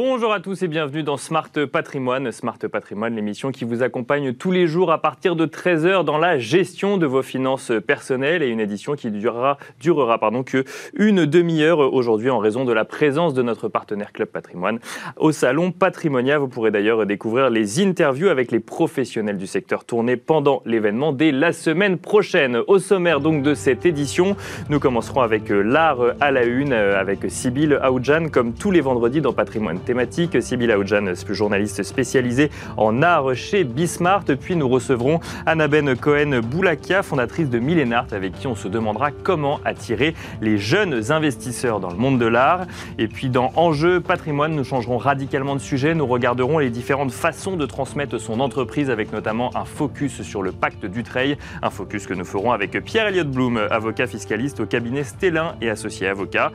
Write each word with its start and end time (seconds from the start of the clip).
Bonjour 0.00 0.32
à 0.32 0.38
tous 0.38 0.62
et 0.62 0.68
bienvenue 0.68 1.02
dans 1.02 1.16
Smart 1.16 1.50
Patrimoine. 1.72 2.30
Smart 2.30 2.56
Patrimoine, 2.70 3.16
l'émission 3.16 3.50
qui 3.50 3.64
vous 3.64 3.82
accompagne 3.82 4.32
tous 4.32 4.52
les 4.52 4.68
jours 4.68 4.92
à 4.92 5.02
partir 5.02 5.34
de 5.34 5.44
13h 5.44 6.04
dans 6.04 6.18
la 6.18 6.38
gestion 6.38 6.98
de 6.98 7.06
vos 7.06 7.22
finances 7.22 7.72
personnelles 7.84 8.44
et 8.44 8.46
une 8.46 8.60
édition 8.60 8.94
qui 8.94 9.10
durera, 9.10 9.58
durera 9.80 10.18
pardon, 10.18 10.44
que 10.44 10.62
une 10.94 11.26
demi-heure 11.26 11.80
aujourd'hui 11.80 12.30
en 12.30 12.38
raison 12.38 12.64
de 12.64 12.72
la 12.72 12.84
présence 12.84 13.34
de 13.34 13.42
notre 13.42 13.66
partenaire 13.66 14.12
Club 14.12 14.28
Patrimoine 14.28 14.78
au 15.16 15.32
salon 15.32 15.72
Patrimonia. 15.72 16.38
Vous 16.38 16.46
pourrez 16.46 16.70
d'ailleurs 16.70 17.04
découvrir 17.04 17.50
les 17.50 17.80
interviews 17.82 18.28
avec 18.28 18.52
les 18.52 18.60
professionnels 18.60 19.36
du 19.36 19.48
secteur 19.48 19.84
tournés 19.84 20.16
pendant 20.16 20.62
l'événement 20.64 21.12
dès 21.12 21.32
la 21.32 21.52
semaine 21.52 21.98
prochaine. 21.98 22.58
Au 22.68 22.78
sommaire 22.78 23.18
donc 23.18 23.42
de 23.42 23.52
cette 23.52 23.84
édition, 23.84 24.36
nous 24.70 24.78
commencerons 24.78 25.22
avec 25.22 25.48
l'art 25.48 26.14
à 26.20 26.30
la 26.30 26.44
une 26.44 26.72
avec 26.72 27.28
Sybille 27.28 27.76
Aoudjan 27.82 28.28
comme 28.28 28.52
tous 28.54 28.70
les 28.70 28.80
vendredis 28.80 29.20
dans 29.20 29.32
Patrimoine 29.32 29.80
thématique. 29.88 30.42
Sybille 30.42 30.70
Aoudjan, 30.70 31.14
journaliste 31.30 31.82
spécialisée 31.82 32.50
en 32.76 33.00
art 33.00 33.34
chez 33.34 33.64
Bismart. 33.64 34.24
Puis 34.38 34.54
nous 34.54 34.68
recevrons 34.68 35.18
Annaben 35.46 35.96
Cohen-Boulakia, 35.96 37.02
fondatrice 37.02 37.48
de 37.48 37.58
Millenart, 37.58 38.08
avec 38.12 38.34
qui 38.34 38.46
on 38.46 38.54
se 38.54 38.68
demandera 38.68 39.10
comment 39.10 39.60
attirer 39.64 40.14
les 40.42 40.58
jeunes 40.58 41.10
investisseurs 41.10 41.80
dans 41.80 41.88
le 41.88 41.96
monde 41.96 42.18
de 42.18 42.26
l'art. 42.26 42.66
Et 42.98 43.08
puis 43.08 43.30
dans 43.30 43.50
Enjeu 43.56 44.00
patrimoine, 44.00 44.54
nous 44.54 44.64
changerons 44.64 44.98
radicalement 44.98 45.56
de 45.56 45.60
sujet. 45.60 45.94
Nous 45.94 46.06
regarderons 46.06 46.58
les 46.58 46.68
différentes 46.68 47.12
façons 47.12 47.56
de 47.56 47.64
transmettre 47.64 48.20
son 48.20 48.40
entreprise, 48.40 48.90
avec 48.90 49.10
notamment 49.14 49.56
un 49.56 49.64
focus 49.64 50.20
sur 50.20 50.42
le 50.42 50.52
pacte 50.52 50.84
d'Utreil. 50.84 51.38
Un 51.62 51.70
focus 51.70 52.06
que 52.06 52.12
nous 52.12 52.26
ferons 52.26 52.52
avec 52.52 52.78
Pierre-Elliott 52.84 53.30
Blum, 53.30 53.56
avocat 53.70 54.06
fiscaliste 54.06 54.60
au 54.60 54.66
cabinet 54.66 55.02
Stellin 55.02 55.54
et 55.62 55.70
associé 55.70 56.08
avocat. 56.08 56.52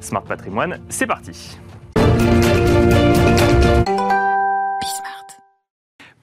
Smart 0.00 0.24
Patrimoine, 0.24 0.78
c'est 0.90 1.06
parti. 1.06 1.56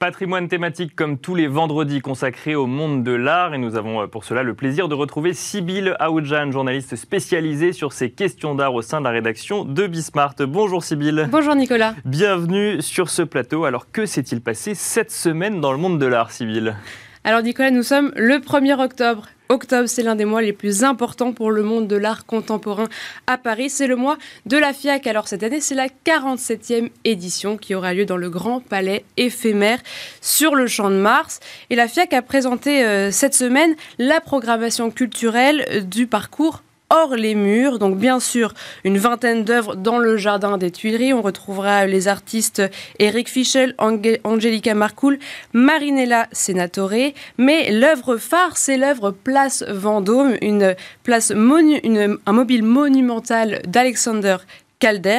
Patrimoine 0.04 0.48
thématique 0.48 0.94
comme 0.94 1.16
tous 1.16 1.34
les 1.34 1.46
vendredis 1.46 2.02
consacrés 2.02 2.54
au 2.54 2.66
monde 2.66 3.04
de 3.04 3.12
l'art 3.12 3.54
et 3.54 3.58
nous 3.58 3.74
avons 3.74 4.02
euh, 4.02 4.06
pour 4.06 4.22
cela 4.22 4.42
le 4.42 4.52
plaisir 4.52 4.86
de 4.86 4.94
retrouver 4.94 5.32
Sybille 5.32 5.94
Aoudjan, 5.98 6.50
journaliste 6.50 6.94
spécialisée 6.94 7.72
sur 7.72 7.94
ces 7.94 8.10
questions 8.10 8.54
d'art 8.54 8.74
au 8.74 8.82
sein 8.82 8.98
de 8.98 9.04
la 9.06 9.10
rédaction 9.12 9.64
de 9.64 9.86
Bismart. 9.86 10.34
Bonjour 10.40 10.84
Sybille. 10.84 11.26
Bonjour 11.30 11.54
Nicolas. 11.54 11.94
Bienvenue 12.04 12.82
sur 12.82 13.08
ce 13.08 13.22
plateau. 13.22 13.64
Alors 13.64 13.90
que 13.90 14.04
s'est-il 14.04 14.42
passé 14.42 14.74
cette 14.74 15.10
semaine 15.10 15.62
dans 15.62 15.72
le 15.72 15.78
monde 15.78 15.98
de 15.98 16.04
l'art 16.04 16.32
Sybille 16.32 16.74
alors 17.26 17.40
Nicolas, 17.40 17.70
nous 17.70 17.82
sommes 17.82 18.12
le 18.16 18.36
1er 18.36 18.78
octobre 18.78 19.28
Octobre, 19.50 19.86
c'est 19.86 20.02
l'un 20.02 20.16
des 20.16 20.24
mois 20.24 20.40
les 20.40 20.52
plus 20.54 20.84
importants 20.84 21.32
pour 21.32 21.50
le 21.50 21.62
monde 21.62 21.86
de 21.86 21.96
l'art 21.96 22.24
contemporain 22.24 22.88
à 23.26 23.38
Paris. 23.38 23.70
C'est 23.70 23.86
le 23.86 23.94
mois 23.94 24.16
de 24.46 24.56
la 24.56 24.72
FIAC. 24.72 25.06
Alors 25.06 25.28
cette 25.28 25.42
année, 25.42 25.60
c'est 25.60 25.74
la 25.74 25.88
47e 26.06 26.90
édition 27.04 27.58
qui 27.58 27.74
aura 27.74 27.94
lieu 27.94 28.04
dans 28.04 28.16
le 28.16 28.30
Grand 28.30 28.60
Palais 28.60 29.04
éphémère 29.18 29.78
sur 30.22 30.54
le 30.54 30.66
Champ 30.66 30.90
de 30.90 30.96
Mars. 30.96 31.40
Et 31.70 31.76
la 31.76 31.88
FIAC 31.88 32.14
a 32.14 32.22
présenté 32.22 32.84
euh, 32.84 33.10
cette 33.10 33.34
semaine 33.34 33.74
la 33.98 34.20
programmation 34.20 34.90
culturelle 34.90 35.86
du 35.88 36.06
parcours 36.06 36.63
hors 36.90 37.16
les 37.16 37.34
murs. 37.34 37.78
Donc 37.78 37.96
bien 37.96 38.20
sûr, 38.20 38.54
une 38.84 38.98
vingtaine 38.98 39.44
d'œuvres 39.44 39.76
dans 39.76 39.98
le 39.98 40.16
jardin 40.16 40.58
des 40.58 40.70
Tuileries. 40.70 41.12
On 41.12 41.22
retrouvera 41.22 41.86
les 41.86 42.08
artistes 42.08 42.62
Eric 42.98 43.28
Fischel, 43.28 43.74
Angelica 43.78 44.74
Marcoul, 44.74 45.18
Marinella 45.52 46.28
Senatore. 46.32 47.12
Mais 47.38 47.70
l'œuvre 47.70 48.16
phare, 48.16 48.56
c'est 48.56 48.76
l'œuvre 48.76 49.10
Place 49.10 49.64
Vendôme, 49.68 50.36
une 50.42 50.74
place 51.02 51.32
un 51.32 52.32
mobile 52.32 52.62
monumental 52.62 53.62
d'Alexander 53.66 54.36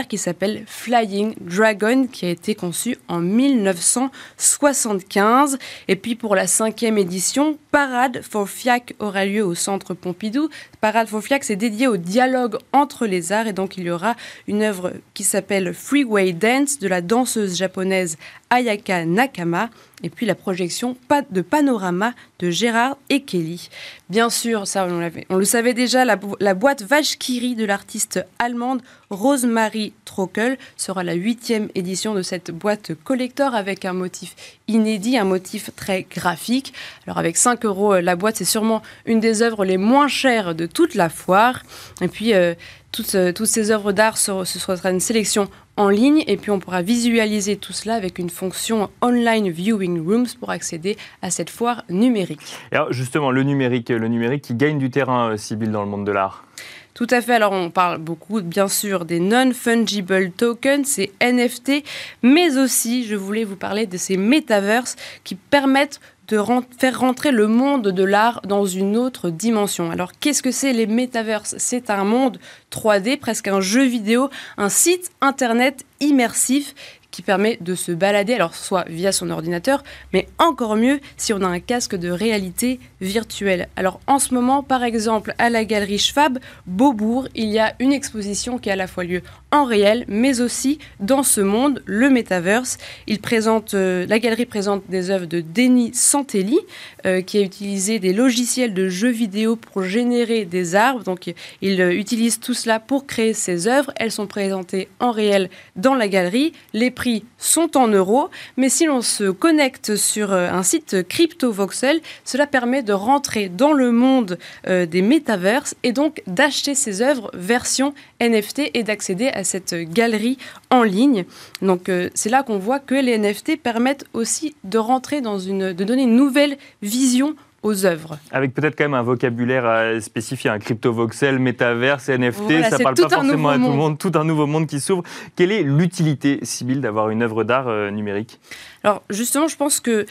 Qui 0.08 0.20
s'appelle 0.20 0.64
Flying 0.68 1.34
Dragon, 1.42 2.06
qui 2.06 2.28
a 2.28 2.30
été 2.30 2.54
conçu 2.54 3.00
en 3.08 3.20
1975. 3.20 5.58
Et 5.88 5.96
puis 5.96 6.14
pour 6.14 6.36
la 6.36 6.46
cinquième 6.46 7.00
édition, 7.00 7.58
Parade 7.72 8.22
for 8.22 8.48
FIAC 8.48 8.94
aura 9.00 9.26
lieu 9.26 9.44
au 9.44 9.56
Centre 9.56 9.96
Pompidou. 9.96 10.50
Parade 10.82 11.08
for 11.08 11.24
FIAC, 11.24 11.44
c'est 11.44 11.56
dédié 11.56 11.88
au 11.88 11.98
dialogue 11.98 12.60
entre 12.74 13.08
les 13.08 13.32
arts 13.32 13.48
et 13.48 13.54
donc 13.54 13.78
il 13.78 13.86
y 13.86 13.90
aura 13.90 14.16
une 14.48 14.62
œuvre 14.62 14.94
qui 15.16 15.24
s'appelle 15.24 15.74
Freeway 15.74 16.34
Dance 16.34 16.78
de 16.78 16.88
la 16.88 17.02
danseuse 17.02 17.58
japonaise 17.58 18.20
Ayaka 18.50 19.06
Nakama 19.06 19.70
et 20.04 20.10
puis 20.10 20.26
la 20.26 20.36
projection 20.36 20.96
de 21.32 21.42
Panorama 21.42 22.14
de 22.40 22.52
Gérard 22.52 22.98
et 23.10 23.22
Kelly. 23.22 23.70
Bien 24.10 24.30
sûr, 24.30 24.68
ça 24.68 24.88
on, 25.30 25.36
le 25.36 25.46
savait 25.46 25.74
déjà, 25.74 26.06
la, 26.06 26.54
boîte 26.54 26.84
Vachkiri 26.84 27.56
de 27.56 27.66
l'artiste 27.66 28.24
allemande 28.38 28.82
Rosemary 29.10 29.94
Trockel 30.04 30.58
sera 30.78 31.04
la 31.04 31.14
huitième 31.14 31.70
édition 31.76 32.14
de 32.14 32.22
cette 32.22 32.52
boîte 32.52 32.92
collector 33.04 33.56
avec 33.56 33.86
un 33.86 33.94
motif 33.94 34.36
inédit, 34.68 35.18
un 35.18 35.24
motif 35.24 35.72
très 35.76 36.04
graphique. 36.04 36.74
Alors 37.08 37.18
avec 37.18 37.38
5 37.38 37.66
euros 37.66 38.00
la 38.00 38.16
boîte, 38.16 38.36
c'est 38.36 38.46
sûrement 38.46 38.82
une 39.06 39.20
des 39.20 39.42
œuvres 39.42 39.66
les 39.66 39.78
moins 39.78 40.08
chères 40.08 40.54
de 40.54 40.66
toute 40.66 40.94
la 40.94 41.10
foire. 41.10 41.64
Et 42.02 42.08
puis 42.08 42.34
euh, 42.34 42.54
toutes, 42.96 43.16
euh, 43.16 43.32
toutes, 43.34 43.48
ces 43.48 43.72
œuvres 43.72 43.92
d'art, 43.92 44.18
ce 44.18 44.46
sera 44.46 44.90
une 44.90 45.00
sélection 45.00 45.50
en 45.78 45.90
ligne 45.90 46.24
et 46.28 46.38
puis 46.38 46.52
on 46.52 46.60
pourra 46.60 46.82
visualiser 46.82 47.58
tout 47.58 47.74
cela 47.74 47.96
avec 47.96 48.18
une 48.20 48.30
fonction 48.30 48.90
online 49.02 49.50
viewing 49.50 50.06
rooms 50.06 50.28
pour 50.40 50.50
accéder 50.50 50.96
à 51.22 51.30
cette 51.30 51.50
foire 51.50 51.84
numérique. 51.90 52.58
alors 52.72 52.94
justement, 52.94 53.32
le 53.32 53.44
numérique, 53.44 53.90
le 53.90 54.08
numérique 54.08 54.44
qui 54.44 54.56
gagne 54.56 54.80
du 54.80 54.90
terrain, 54.90 55.32
euh, 55.32 55.38
Sybille, 55.38 55.70
dans 55.70 55.84
le 55.84 55.90
monde 55.90 56.06
de 56.06 56.12
l'art 56.12 56.46
tout 56.94 57.08
à 57.10 57.20
fait. 57.20 57.34
Alors, 57.34 57.52
on 57.52 57.72
parle 57.72 57.98
beaucoup, 57.98 58.42
bien 58.42 58.70
sûr, 58.70 59.04
des 59.04 59.20
non-fungible 59.20 60.32
tokens, 60.32 60.88
ces 60.88 61.12
NFT, 61.20 61.84
mais 62.24 62.58
aussi, 62.58 63.06
je 63.06 63.18
voulais 63.18 63.44
vous 63.44 63.58
parler 63.58 63.86
de 63.86 63.98
ces 63.98 64.16
metaverses 64.16 64.96
qui 65.26 65.36
permettent 65.36 66.00
de 66.28 66.44
faire 66.78 67.00
rentrer 67.00 67.32
le 67.32 67.48
monde 67.48 67.90
de 67.90 68.04
l'art 68.04 68.42
dans 68.44 68.66
une 68.66 68.98
autre 68.98 69.30
dimension. 69.30 69.92
Alors 69.92 70.12
qu'est-ce 70.20 70.42
que 70.42 70.52
c'est 70.52 70.74
les 70.74 70.88
metaverses 70.88 71.56
C'est 71.58 71.90
un 71.90 72.04
monde 72.04 72.40
3D, 72.72 73.18
presque 73.18 73.48
un 73.48 73.62
jeu 73.62 73.84
vidéo, 73.84 74.30
un 74.58 74.70
site 74.70 75.12
internet 75.22 75.86
immersif 76.00 76.74
qui 77.16 77.22
permet 77.22 77.58
de 77.62 77.76
se 77.76 77.94
balader, 77.94 78.34
alors 78.34 78.56
soit 78.56 78.84
via 78.90 79.14
son 79.14 79.30
ordinateur, 79.30 79.86
mais 80.12 80.28
encore 80.38 80.76
mieux 80.76 81.00
si 81.16 81.32
on 81.32 81.42
a 81.42 81.48
un 81.48 81.62
casque 81.62 81.96
de 81.96 82.10
réalité 82.10 82.78
virtuelle. 83.00 83.70
Alors 83.78 84.02
en 84.06 84.20
ce 84.20 84.34
moment, 84.34 84.64
par 84.64 84.84
exemple, 84.84 85.34
à 85.38 85.50
la 85.50 85.64
galerie 85.64 85.98
Schwab, 85.98 86.40
Beaubourg, 86.68 87.30
il 87.34 87.48
y 87.48 87.60
a 87.60 87.74
une 87.80 87.94
exposition 87.94 88.58
qui 88.58 88.70
a 88.70 88.74
à 88.74 88.76
la 88.76 88.88
fois 88.88 89.06
lieu 89.06 89.22
en 89.52 89.64
réel, 89.64 90.04
mais 90.10 90.42
aussi 90.42 90.80
dans 91.00 91.24
ce 91.24 91.40
monde, 91.40 91.82
le 91.86 92.10
metaverse. 92.10 92.78
Il 93.08 93.22
présente, 93.22 93.74
euh, 93.74 94.06
la 94.10 94.20
galerie 94.20 94.46
présente 94.46 94.84
des 94.90 95.10
œuvres 95.10 95.28
de 95.28 95.40
Denis 95.40 95.92
Santelli, 95.94 96.60
euh, 97.06 97.22
qui 97.22 97.38
a 97.38 97.42
utilisé 97.42 98.00
des 98.00 98.12
logiciels 98.12 98.74
de 98.74 98.90
jeux 98.90 99.12
vidéo 99.12 99.56
pour 99.56 99.84
générer 99.84 100.44
des 100.44 100.76
arbres. 100.76 101.04
Donc 101.04 101.34
il 101.62 101.80
euh, 101.80 101.94
utilise 101.94 102.42
tout 102.42 102.54
cela 102.54 102.82
pour 102.82 103.08
créer 103.08 103.34
ses 103.34 103.70
œuvres. 103.70 103.94
Elles 103.96 104.12
sont 104.12 104.28
présentées 104.28 104.90
en 105.00 105.12
réel 105.12 105.50
dans 105.78 105.94
la 105.94 106.10
galerie. 106.10 106.52
Les 106.74 106.92
sont 107.38 107.78
en 107.78 107.88
euros, 107.88 108.30
mais 108.58 108.70
si 108.70 108.86
l'on 108.86 109.02
se 109.02 109.30
connecte 109.30 109.96
sur 109.96 110.34
un 110.34 110.64
site 110.64 111.08
CryptoVoxel, 111.08 112.02
cela 112.24 112.48
permet 112.48 112.84
de 112.84 112.94
rentrer 112.94 113.50
dans 113.50 113.74
le 113.74 113.92
monde 113.92 114.38
des 114.66 115.02
metaverses 115.02 115.76
et 115.84 115.92
donc 115.92 116.22
d'acheter 116.28 116.76
ses 116.76 117.02
œuvres 117.02 117.30
version 117.34 117.94
NFT 118.22 118.72
et 118.74 118.84
d'accéder 118.84 119.28
à 119.28 119.44
cette 119.44 119.76
galerie 119.76 120.38
en 120.70 120.84
ligne. 120.84 121.26
Donc 121.62 121.90
euh, 121.90 122.10
c'est 122.14 122.30
là 122.30 122.44
qu'on 122.44 122.58
voit 122.58 122.80
que 122.80 122.96
les 122.96 123.18
NFT 123.18 123.62
permettent 123.62 124.06
aussi 124.14 124.56
de 124.64 124.78
rentrer 124.78 125.22
dans 125.22 125.40
une, 125.40 125.74
de 125.74 125.84
donner 125.84 126.04
une 126.04 126.16
nouvelle 126.16 126.58
vision 126.82 127.36
aux 127.66 127.86
œuvres. 127.86 128.18
Avec 128.32 128.54
peut-être 128.54 128.78
quand 128.78 128.86
même 128.86 128.94
un 128.94 129.02
vocabulaire 129.02 129.66
euh, 129.66 130.00
spécifié, 130.00 130.50
un 130.50 130.60
crypto-voxel, 130.60 131.40
métaverse, 131.40 132.10
NFT, 132.10 132.62
ça 132.70 132.78
ne 132.78 132.84
parle 132.84 132.96
pas 132.96 133.10
forcément 133.10 133.50
à 133.50 133.56
tout 133.58 133.64
le 133.64 133.74
monde, 133.74 133.98
tout 133.98 134.12
un 134.16 134.24
nouveau 134.24 134.46
monde 134.46 134.68
qui 134.68 134.80
s'ouvre. 134.80 135.04
Quelle 135.36 135.52
est 135.52 135.64
l'utilité, 135.64 136.40
Sybille, 136.44 136.80
d'avoir 136.80 137.10
une 137.10 137.24
œuvre 137.24 137.44
d'art 137.44 137.68
euh, 137.68 137.90
numérique? 137.90 138.40
Alors 138.84 139.02
justement, 139.10 139.48
je 139.48 139.56
pense 139.56 139.80
que 139.80 140.06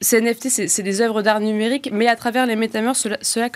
ces 0.00 0.20
NFT, 0.20 0.68
c'est 0.68 0.82
des 0.82 1.00
œuvres 1.00 1.22
d'art 1.22 1.40
numérique, 1.40 1.90
mais 1.92 2.08
à 2.08 2.16
travers 2.16 2.46
les 2.46 2.56
métaverses, 2.56 3.00
cela, 3.00 3.18
cela 3.20 3.50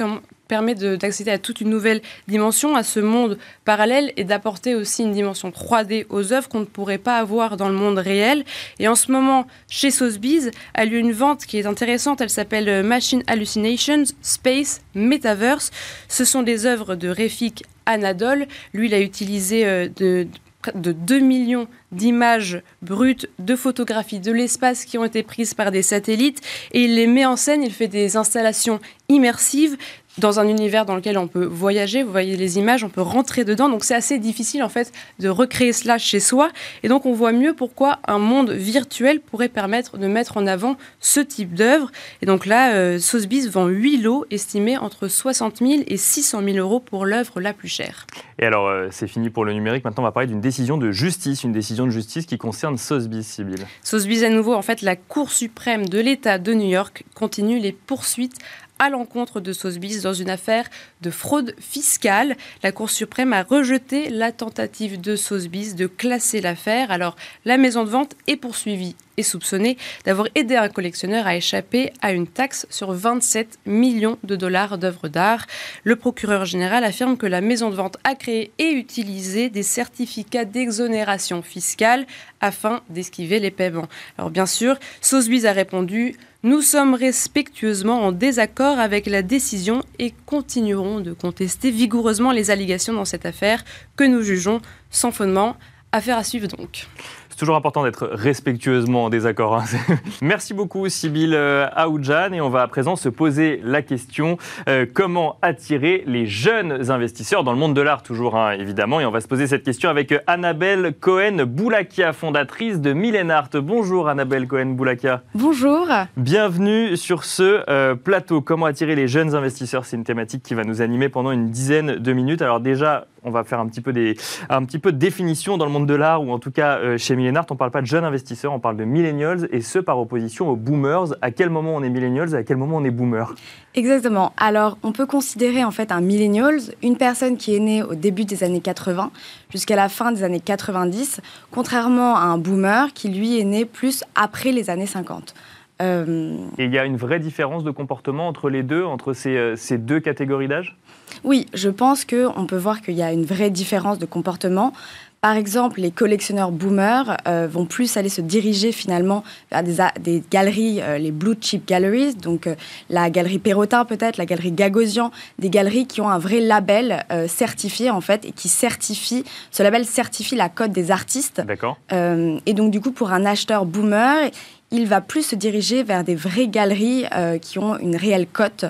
permet 0.53 0.75
d'accéder 0.75 1.31
à 1.31 1.39
toute 1.39 1.63
une 1.63 1.71
nouvelle 1.71 2.03
dimension, 2.29 2.77
à 2.77 2.83
ce 2.83 3.01
monde 3.01 3.39
parallèle, 3.65 4.13
et 4.19 4.25
d'apporter 4.25 4.75
aussi 4.75 5.03
une 5.03 5.15
dimension 5.15 5.49
3D 5.49 6.05
aux 6.11 6.35
œuvres 6.35 6.47
qu'on 6.51 6.61
ne 6.61 6.67
pourrait 6.67 6.99
pas 6.99 7.17
avoir 7.17 7.57
dans 7.57 7.71
le 7.71 7.75
monde 7.75 7.97
réel. 7.97 8.45
Et 8.79 8.87
en 8.87 8.95
ce 8.95 9.11
moment, 9.11 9.47
chez 9.71 9.91
Sotheby's, 9.91 10.51
a 10.75 10.85
lieu 10.85 10.99
une 10.99 11.13
vente 11.13 11.47
qui 11.47 11.57
est 11.57 11.65
intéressante. 11.65 12.21
Elle 12.21 12.29
s'appelle 12.29 12.69
euh, 12.69 12.83
Machine 12.83 13.23
Hallucinations 13.29 14.05
Space 14.21 14.83
Metaverse. 14.95 15.71
Ce 16.09 16.27
sont 16.27 16.43
des 16.43 16.67
œuvres 16.67 16.97
de 16.97 17.09
Refik 17.09 17.65
Anadol. 17.87 18.47
Lui, 18.75 18.89
il 18.89 18.95
a 18.95 19.01
utilisé 19.01 19.65
euh, 19.65 19.89
de, 19.97 20.29
de 20.75 20.93
2 20.93 21.19
millions 21.19 21.67
d'images 21.91 22.63
brutes, 22.81 23.29
de 23.39 23.57
photographies 23.57 24.21
de 24.21 24.33
l'espace 24.33 24.85
qui 24.85 24.99
ont 24.99 25.05
été 25.05 25.23
prises 25.23 25.55
par 25.55 25.71
des 25.71 25.83
satellites 25.83 26.41
et 26.73 26.85
il 26.85 26.95
les 26.95 27.07
met 27.07 27.27
en 27.27 27.37
scène, 27.37 27.63
il 27.63 27.73
fait 27.73 27.89
des 27.89 28.17
installations 28.17 28.81
immersives 29.09 29.77
dans 30.19 30.41
un 30.41 30.49
univers 30.49 30.85
dans 30.85 30.95
lequel 30.95 31.19
on 31.19 31.27
peut 31.27 31.45
voyager, 31.45 32.03
vous 32.03 32.11
voyez 32.11 32.37
les 32.37 32.59
images, 32.59 32.85
on 32.85 32.89
peut 32.89 33.03
rentrer 33.03 33.45
dedans, 33.45 33.69
donc 33.69 33.85
c'est 33.85 33.95
assez 33.95 34.19
difficile 34.19 34.63
en 34.63 34.69
fait 34.69 34.93
de 35.19 35.29
recréer 35.29 35.73
cela 35.73 35.99
chez 35.99 36.21
soi, 36.21 36.51
et 36.83 36.89
donc 36.89 37.07
on 37.07 37.13
voit 37.13 37.33
mieux 37.33 37.55
pourquoi 37.55 37.99
un 38.07 38.19
monde 38.19 38.51
virtuel 38.51 39.21
pourrait 39.21 39.49
permettre 39.49 39.99
de 39.99 40.07
mettre 40.07 40.37
en 40.37 40.47
avant 40.47 40.77
ce 41.01 41.21
type 41.21 41.55
d'œuvre, 41.55 41.91
et 42.21 42.27
donc 42.27 42.47
là, 42.47 42.75
euh, 42.75 42.99
Sotheby's 42.99 43.49
vend 43.49 43.67
8 43.67 43.99
lots 43.99 44.27
estimés 44.31 44.77
entre 44.77 45.09
60 45.09 45.59
000 45.59 45.83
et 45.87 45.97
600 45.97 46.43
000 46.45 46.57
euros 46.59 46.81
pour 46.81 47.07
l'œuvre 47.07 47.41
la 47.41 47.53
plus 47.53 47.69
chère. 47.69 48.07
Et 48.39 48.45
alors, 48.45 48.69
euh, 48.69 48.89
c'est 48.91 49.09
fini 49.09 49.31
pour 49.31 49.45
le 49.45 49.53
numérique, 49.53 49.85
maintenant 49.85 50.03
on 50.03 50.07
va 50.07 50.13
parler 50.13 50.29
d'une 50.29 50.41
décision 50.41 50.77
de 50.77 50.91
justice, 50.91 51.45
une 51.45 51.53
décision 51.53 51.87
de 51.87 51.91
justice 51.91 52.27
qui 52.27 52.39
concerne 52.39 52.77
Sotheby's, 52.77 53.27
Sibyl. 53.27 53.67
Sotheby's 53.83 54.23
à 54.23 54.29
nouveau, 54.29 54.55
en 54.55 54.63
fait, 54.63 54.83
la 54.83 54.97
Cour 54.97 55.31
suprême 55.31 55.89
de 55.89 55.99
l'État 55.99 56.39
de 56.39 56.55
New 56.55 56.69
York 56.69 57.05
continue 57.15 57.59
les 57.59 57.73
poursuites 57.73 58.37
à 58.83 58.91
l'encontre 58.91 59.39
de 59.39 59.53
Sotheby's 59.53 60.03
dans 60.03 60.13
une 60.13 60.29
affaire 60.29 60.69
de 61.03 61.11
fraude 61.13 61.55
fiscale. 61.61 62.37
La 62.65 62.73
Cour 62.73 62.91
suprême 62.91 63.33
a 63.33 63.45
rejeté 63.45 64.11
la 64.11 64.33
tentative 64.33 65.01
de 65.01 65.15
Sotheby's 65.15 65.77
de 65.77 65.87
classer 65.87 66.41
l'affaire. 66.41 66.91
Alors, 66.91 67.15
la 67.45 67.59
maison 67.59 67.85
de 67.85 67.91
vente 67.91 68.17
est 68.27 68.37
poursuivie 68.37 68.97
et 69.17 69.23
soupçonnée 69.23 69.77
d'avoir 70.05 70.29
aidé 70.35 70.57
un 70.57 70.69
collectionneur 70.69 71.27
à 71.27 71.37
échapper 71.37 71.93
à 72.01 72.13
une 72.13 72.27
taxe 72.27 72.67
sur 72.71 72.93
27 72.93 73.59
millions 73.67 74.19
de 74.25 74.37
dollars 74.37 74.79
d'œuvres 74.79 75.09
d'art. 75.09 75.47
Le 75.85 75.97
procureur 75.97 76.45
général 76.45 76.85
affirme 76.85 77.17
que 77.17 77.27
la 77.27 77.41
maison 77.41 77.71
de 77.71 77.75
vente 77.75 77.97
a 78.05 78.15
créé 78.15 78.53
et 78.59 78.71
utilisé 78.71 79.51
des 79.51 79.63
certificats 79.63 80.45
d'exonération 80.45 81.43
fiscale 81.43 82.07
afin 82.41 82.83
d'esquiver 82.89 83.39
les 83.39 83.51
paiements. 83.51 83.89
Alors 84.19 84.31
bien 84.31 84.47
sûr, 84.47 84.77
Sotheby's 85.01 85.45
a 85.45 85.53
répondu 85.53 86.17
nous 86.45 86.61
sommes 86.61 86.95
respectueusement 86.95 88.01
en 88.03 88.11
désaccord 88.11 88.81
avec 88.81 89.07
la 89.07 89.23
décision 89.23 89.85
et 90.01 90.13
continuerons 90.27 90.99
de 90.99 91.13
contester 91.13 91.71
vigoureusement 91.71 92.33
les 92.33 92.51
allégations 92.51 92.93
dans 92.93 93.05
cette 93.05 93.27
affaire 93.27 93.65
que 93.95 94.03
nous 94.03 94.23
jugeons 94.23 94.61
sans 94.91 95.13
fondement. 95.13 95.57
Affaire 95.93 96.19
à 96.19 96.25
suivre 96.25 96.49
donc. 96.49 96.89
C'est 97.33 97.39
toujours 97.39 97.57
important 97.57 97.83
d'être 97.83 98.11
respectueusement 98.13 99.05
en 99.07 99.09
désaccord. 99.09 99.57
Hein. 99.57 99.65
Merci 100.21 100.53
beaucoup, 100.53 100.87
Sybille 100.91 101.35
euh, 101.35 101.67
Aoudjan. 101.75 102.35
Et 102.35 102.43
on 102.43 102.51
va 102.51 102.61
à 102.61 102.69
présent 102.69 102.95
se 102.95 103.09
poser 103.09 103.59
la 103.65 103.81
question 103.81 104.37
euh, 104.69 104.85
comment 104.93 105.39
attirer 105.41 106.05
les 106.07 106.27
jeunes 106.27 106.91
investisseurs 106.91 107.43
dans 107.43 107.53
le 107.53 107.59
monde 107.59 107.73
de 107.73 107.81
l'art, 107.81 108.03
toujours 108.03 108.37
hein, 108.37 108.53
évidemment. 108.53 109.01
Et 109.01 109.07
on 109.07 109.11
va 109.11 109.23
se 109.23 109.29
poser 109.29 109.47
cette 109.47 109.63
question 109.63 109.89
avec 109.89 110.15
Annabelle 110.27 110.93
Cohen-Boulakia, 111.01 112.13
fondatrice 112.13 112.83
de 112.83 112.93
Millenart. 112.93 113.49
Bonjour, 113.55 114.11
Annabelle 114.11 114.47
Cohen-Boulakia. 114.47 115.23
Bonjour. 115.35 115.89
Bienvenue 116.19 116.99
sur 116.99 117.25
ce 117.25 117.65
euh, 117.71 117.95
plateau. 117.95 118.43
Comment 118.43 118.67
attirer 118.67 118.95
les 118.95 119.09
jeunes 119.09 119.35
investisseurs? 119.35 119.87
C'est 119.87 119.97
une 119.97 120.05
thématique 120.05 120.43
qui 120.43 120.53
va 120.53 120.65
nous 120.65 120.83
animer 120.83 121.09
pendant 121.09 121.33
une 121.33 121.49
dizaine 121.49 121.97
de 121.97 122.13
minutes. 122.13 122.43
Alors, 122.43 122.61
déjà, 122.61 123.07
on 123.25 123.31
va 123.31 123.45
faire 123.45 123.61
un 123.61 123.67
petit 123.67 123.81
peu, 123.81 123.93
des, 123.93 124.17
un 124.49 124.65
petit 124.65 124.79
peu 124.79 124.93
de 124.93 124.99
définition 124.99 125.57
dans 125.57 125.65
le 125.65 125.71
monde 125.71 125.87
de 125.87 125.95
l'art, 125.95 126.23
ou 126.23 126.33
en 126.33 126.39
tout 126.39 126.51
cas 126.51 126.79
euh, 126.79 126.99
chez 126.99 127.17
Millenart, 127.17 127.47
on 127.51 127.55
ne 127.55 127.59
parle 127.59 127.71
pas 127.71 127.81
de 127.81 127.87
jeunes 127.87 128.05
investisseurs, 128.05 128.53
on 128.53 128.61
parle 128.61 128.77
de 128.77 128.85
millennials, 128.85 129.49
et 129.53 129.61
ce 129.61 129.79
par 129.79 129.99
opposition 129.99 130.49
aux 130.49 130.57
boomers. 130.57 131.15
À 131.23 131.31
quel 131.31 131.51
moment 131.51 131.75
on 131.75 131.83
est 131.83 131.91
millennials 131.91 132.35
et 132.35 132.39
à 132.39 132.43
quel 132.43 132.57
moment 132.57 132.77
on 132.77 132.85
est 132.85 132.91
boomer 132.91 133.35
Exactement. 133.75 134.33
Alors, 134.37 134.77
on 134.83 134.93
peut 134.93 135.07
considérer 135.07 135.65
en 135.65 135.71
fait 135.71 135.93
un 135.93 136.01
millennials, 136.01 136.61
une 136.83 136.97
personne 136.97 137.37
qui 137.37 137.55
est 137.55 137.61
née 137.61 137.83
au 137.83 137.95
début 137.95 138.25
des 138.25 138.45
années 138.45 138.61
80 138.61 139.11
jusqu'à 139.51 139.77
la 139.77 139.89
fin 139.89 140.13
des 140.13 140.23
années 140.23 140.41
90, 140.41 141.21
contrairement 141.51 142.17
à 142.17 142.23
un 142.23 142.39
boomer 142.39 142.93
qui 142.93 143.09
lui 143.09 143.39
est 143.39 143.45
né 143.45 143.65
plus 143.65 144.05
après 144.15 144.53
les 144.53 144.71
années 144.71 144.87
50. 144.87 145.35
Euh, 145.81 146.37
et 146.59 146.65
il 146.67 146.73
y 146.73 146.79
a 146.79 146.85
une 146.85 146.97
vraie 146.97 147.19
différence 147.19 147.65
de 147.65 147.71
comportement 147.71 148.29
entre 148.29 148.51
les 148.51 148.63
deux, 148.63 148.85
entre 148.85 149.15
ces, 149.15 149.37
euh, 149.37 149.57
ces 149.57 149.79
deux 149.79 150.01
catégories 150.01 150.49
d'âge? 150.49 150.77
Oui, 151.25 151.47
je 151.55 151.69
pense 151.69 152.05
qu'on 152.05 152.47
peut 152.47 152.57
voir 152.57 152.81
qu'il 152.81 152.95
y 152.95 153.03
a 153.03 153.13
une 153.13 153.25
vraie 153.25 153.51
différence 153.51 153.99
de 153.99 154.07
comportement. 154.07 154.73
Par 155.21 155.37
exemple, 155.37 155.81
les 155.81 155.93
collectionneurs 155.93 156.51
boomers 156.51 157.17
euh, 157.29 157.47
vont 157.49 157.65
plus 157.65 157.97
aller 157.97 158.09
se 158.09 158.21
diriger 158.21 158.73
finalement 158.73 159.23
vers 159.53 159.63
des, 159.63 159.77
des 160.01 160.23
galeries, 160.33 160.81
les 160.99 161.13
blue 161.13 161.37
chip 161.41 161.65
galleries, 161.69 162.17
donc 162.17 162.49
la 162.91 163.09
galerie 163.09 163.39
Perrotin 163.39 163.85
peut-être, 163.85 164.17
la 164.17 164.27
galerie 164.27 164.51
Gagosian, 164.51 165.13
des 165.39 165.49
galeries 165.49 165.87
qui 165.87 166.01
ont 166.01 166.09
un 166.09 166.19
vrai 166.19 166.41
label 166.41 167.05
certifié 167.29 167.89
en 167.89 168.01
fait 168.01 168.25
et 168.25 168.33
qui 168.33 168.49
certifie, 168.49 169.23
ce 169.53 169.63
label 169.63 169.85
certifie 169.85 170.35
la 170.35 170.49
cote 170.49 170.73
des 170.73 170.91
artistes. 170.91 171.41
D'accord. 171.47 171.79
et 171.93 172.55
donc 172.55 172.73
du 172.73 172.81
coup 172.81 172.91
pour 172.91 173.13
un 173.13 173.25
acheteur 173.25 173.65
boomer, 173.65 174.29
il 174.73 174.87
va 174.87 175.01
plus 175.01 175.23
se 175.23 175.37
diriger 175.37 175.85
vers 175.85 176.03
des 176.03 176.15
vraies 176.15 176.49
galeries 176.49 177.05
euh, 177.15 177.39
qui 177.39 177.59
ont 177.59 177.79
une 177.79 177.95
réelle 177.95 178.27
cote 178.27 178.65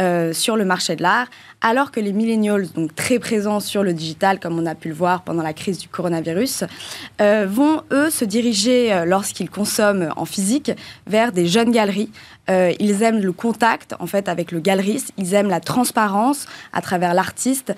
euh, 0.00 0.32
sur 0.32 0.56
le 0.56 0.64
marché 0.64 0.96
de 0.96 1.02
l'art, 1.02 1.28
alors 1.60 1.90
que 1.90 2.00
les 2.00 2.12
millennials, 2.12 2.68
donc 2.72 2.94
très 2.94 3.18
présents 3.18 3.60
sur 3.60 3.82
le 3.82 3.92
digital, 3.92 4.40
comme 4.40 4.58
on 4.58 4.66
a 4.66 4.74
pu 4.74 4.88
le 4.88 4.94
voir 4.94 5.22
pendant 5.22 5.42
la 5.42 5.52
crise 5.52 5.78
du 5.78 5.88
coronavirus, 5.88 6.64
euh, 7.20 7.46
vont 7.48 7.82
eux 7.92 8.10
se 8.10 8.24
diriger, 8.24 9.04
lorsqu'ils 9.06 9.50
consomment 9.50 10.12
en 10.16 10.24
physique, 10.24 10.72
vers 11.06 11.32
des 11.32 11.46
jeunes 11.46 11.70
galeries. 11.70 12.10
Ils 12.48 13.02
aiment 13.02 13.20
le 13.20 13.32
contact 13.32 13.94
en 13.98 14.06
fait 14.06 14.28
avec 14.28 14.52
le 14.52 14.60
galeriste, 14.60 15.12
ils 15.16 15.32
aiment 15.34 15.48
la 15.48 15.60
transparence 15.60 16.46
à 16.72 16.82
travers 16.82 17.14
l'artiste, 17.14 17.74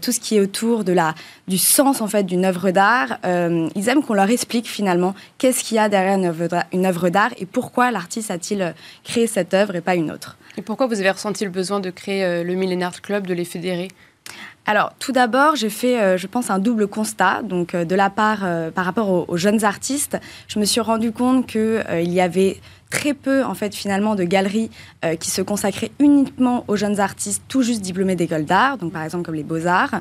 tout 0.00 0.12
ce 0.12 0.18
qui 0.18 0.36
est 0.36 0.40
autour 0.40 0.82
de 0.82 0.92
la, 0.92 1.14
du 1.46 1.58
sens 1.58 2.00
en 2.00 2.08
fait 2.08 2.24
d'une 2.24 2.44
œuvre 2.44 2.70
d'art. 2.72 3.18
ils 3.24 3.88
aiment 3.88 4.02
qu'on 4.02 4.14
leur 4.14 4.28
explique 4.30 4.68
finalement 4.68 5.14
qu'est-ce 5.38 5.62
qu'il 5.62 5.76
y 5.76 5.78
a 5.78 5.88
derrière 5.88 6.18
une 6.72 6.86
œuvre 6.86 7.08
d'art 7.08 7.30
et 7.38 7.46
pourquoi 7.46 7.90
l'artiste 7.92 8.30
a-t-il 8.30 8.74
créé 9.04 9.26
cette 9.26 9.54
œuvre 9.54 9.76
et 9.76 9.80
pas 9.80 9.94
une 9.94 10.10
autre. 10.10 10.36
Et 10.56 10.62
pourquoi 10.62 10.86
vous 10.86 10.98
avez 11.00 11.10
ressenti 11.10 11.44
le 11.44 11.50
besoin 11.50 11.80
de 11.80 11.90
créer 11.90 12.24
euh, 12.24 12.44
le 12.44 12.54
Millennium 12.54 12.90
Club, 13.02 13.26
de 13.26 13.34
les 13.34 13.44
fédérer? 13.44 13.88
Alors, 14.66 14.92
tout 14.98 15.12
d'abord, 15.12 15.56
j'ai 15.56 15.70
fait, 15.70 15.98
euh, 15.98 16.16
je 16.16 16.26
pense, 16.26 16.50
un 16.50 16.58
double 16.58 16.86
constat. 16.86 17.42
Donc, 17.42 17.74
euh, 17.74 17.84
de 17.84 17.94
la 17.94 18.10
part, 18.10 18.40
par 18.74 18.84
rapport 18.84 19.08
aux, 19.08 19.24
aux, 19.26 19.36
jeunes 19.36 19.64
artistes, 19.64 20.18
je 20.48 20.58
me 20.58 20.64
suis 20.64 20.80
rendu 20.80 21.12
compte 21.12 21.46
qu'il 21.46 22.12
y 22.12 22.20
avait 22.20 22.60
très 22.90 23.14
peu, 23.14 23.44
en 23.44 23.54
fait, 23.54 23.74
finalement, 23.74 24.16
de 24.16 24.24
galeries 24.24 24.70
euh, 25.04 25.14
qui 25.14 25.30
se 25.30 25.40
consacraient 25.40 25.92
uniquement 26.00 26.64
aux 26.68 26.76
jeunes 26.76 27.00
artistes 27.00 27.42
tout 27.48 27.62
juste 27.62 27.80
diplômés 27.80 28.16
d'école 28.16 28.44
d'art, 28.44 28.76
donc 28.76 28.92
par 28.92 29.04
exemple 29.04 29.24
comme 29.24 29.36
les 29.36 29.44
Beaux-Arts. 29.44 30.00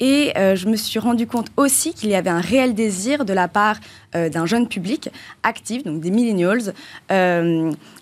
Et 0.00 0.32
euh, 0.36 0.56
je 0.56 0.66
me 0.66 0.76
suis 0.76 0.98
rendu 0.98 1.26
compte 1.26 1.48
aussi 1.56 1.92
qu'il 1.92 2.10
y 2.10 2.14
avait 2.14 2.30
un 2.30 2.40
réel 2.40 2.74
désir 2.74 3.24
de 3.24 3.34
la 3.34 3.46
part 3.46 3.76
euh, 4.14 4.30
d'un 4.30 4.46
jeune 4.46 4.66
public 4.66 5.10
actif, 5.42 5.84
donc 5.84 6.00
des 6.00 6.10
millennials, 6.10 6.72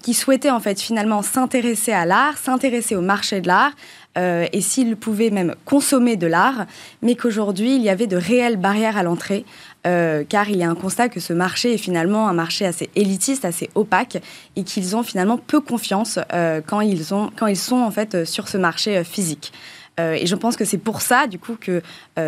qui 0.02 0.14
souhaitaient, 0.14 0.50
en 0.50 0.60
fait, 0.60 0.80
finalement 0.80 1.22
s'intéresser 1.22 1.92
à 1.92 2.06
l'art, 2.06 2.38
s'intéresser 2.38 2.94
au 2.94 3.00
marché 3.00 3.40
de 3.40 3.48
l'art, 3.48 3.72
et 4.16 4.60
s'ils 4.60 4.96
pouvaient 4.96 5.30
même 5.30 5.54
consommer 5.64 6.16
de 6.16 6.26
l'art, 6.26 6.66
mais 7.02 7.14
qu'aujourd'hui, 7.14 7.76
il 7.76 7.82
y 7.82 7.88
avait 7.88 8.06
de 8.06 8.16
réelles 8.16 8.56
barrières 8.56 8.96
à 8.96 9.02
l'entrée. 9.02 9.44
Euh, 9.86 10.24
car 10.28 10.50
il 10.50 10.56
y 10.56 10.64
a 10.64 10.68
un 10.68 10.74
constat 10.74 11.08
que 11.08 11.20
ce 11.20 11.32
marché 11.32 11.74
est 11.74 11.78
finalement 11.78 12.28
un 12.28 12.32
marché 12.32 12.66
assez 12.66 12.90
élitiste, 12.96 13.44
assez 13.44 13.70
opaque, 13.74 14.18
et 14.56 14.64
qu'ils 14.64 14.96
ont 14.96 15.02
finalement 15.02 15.38
peu 15.38 15.60
confiance 15.60 16.18
euh, 16.32 16.60
quand, 16.64 16.80
ils 16.80 17.04
sont 17.04 17.30
en 17.76 17.90
fait 17.90 18.14
euh, 18.14 18.24
sur 18.24 18.48
ce 18.48 18.58
marché 18.58 19.04
physique. 19.04 19.52
et 19.98 20.26
je 20.26 20.36
pense 20.36 20.56
que 20.56 20.64
c'est 20.64 20.78
pour 20.78 21.00
ça, 21.00 21.26
du 21.26 21.40
coup, 21.40 21.56
que 21.60 21.82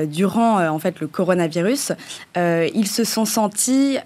durant 0.06 0.58
en 0.68 0.80
fait 0.80 0.98
le 0.98 1.06
coronavirus, 1.06 1.92
ils 2.34 2.88
se 2.88 3.04
sont 3.04 3.24
sentis 3.24 3.96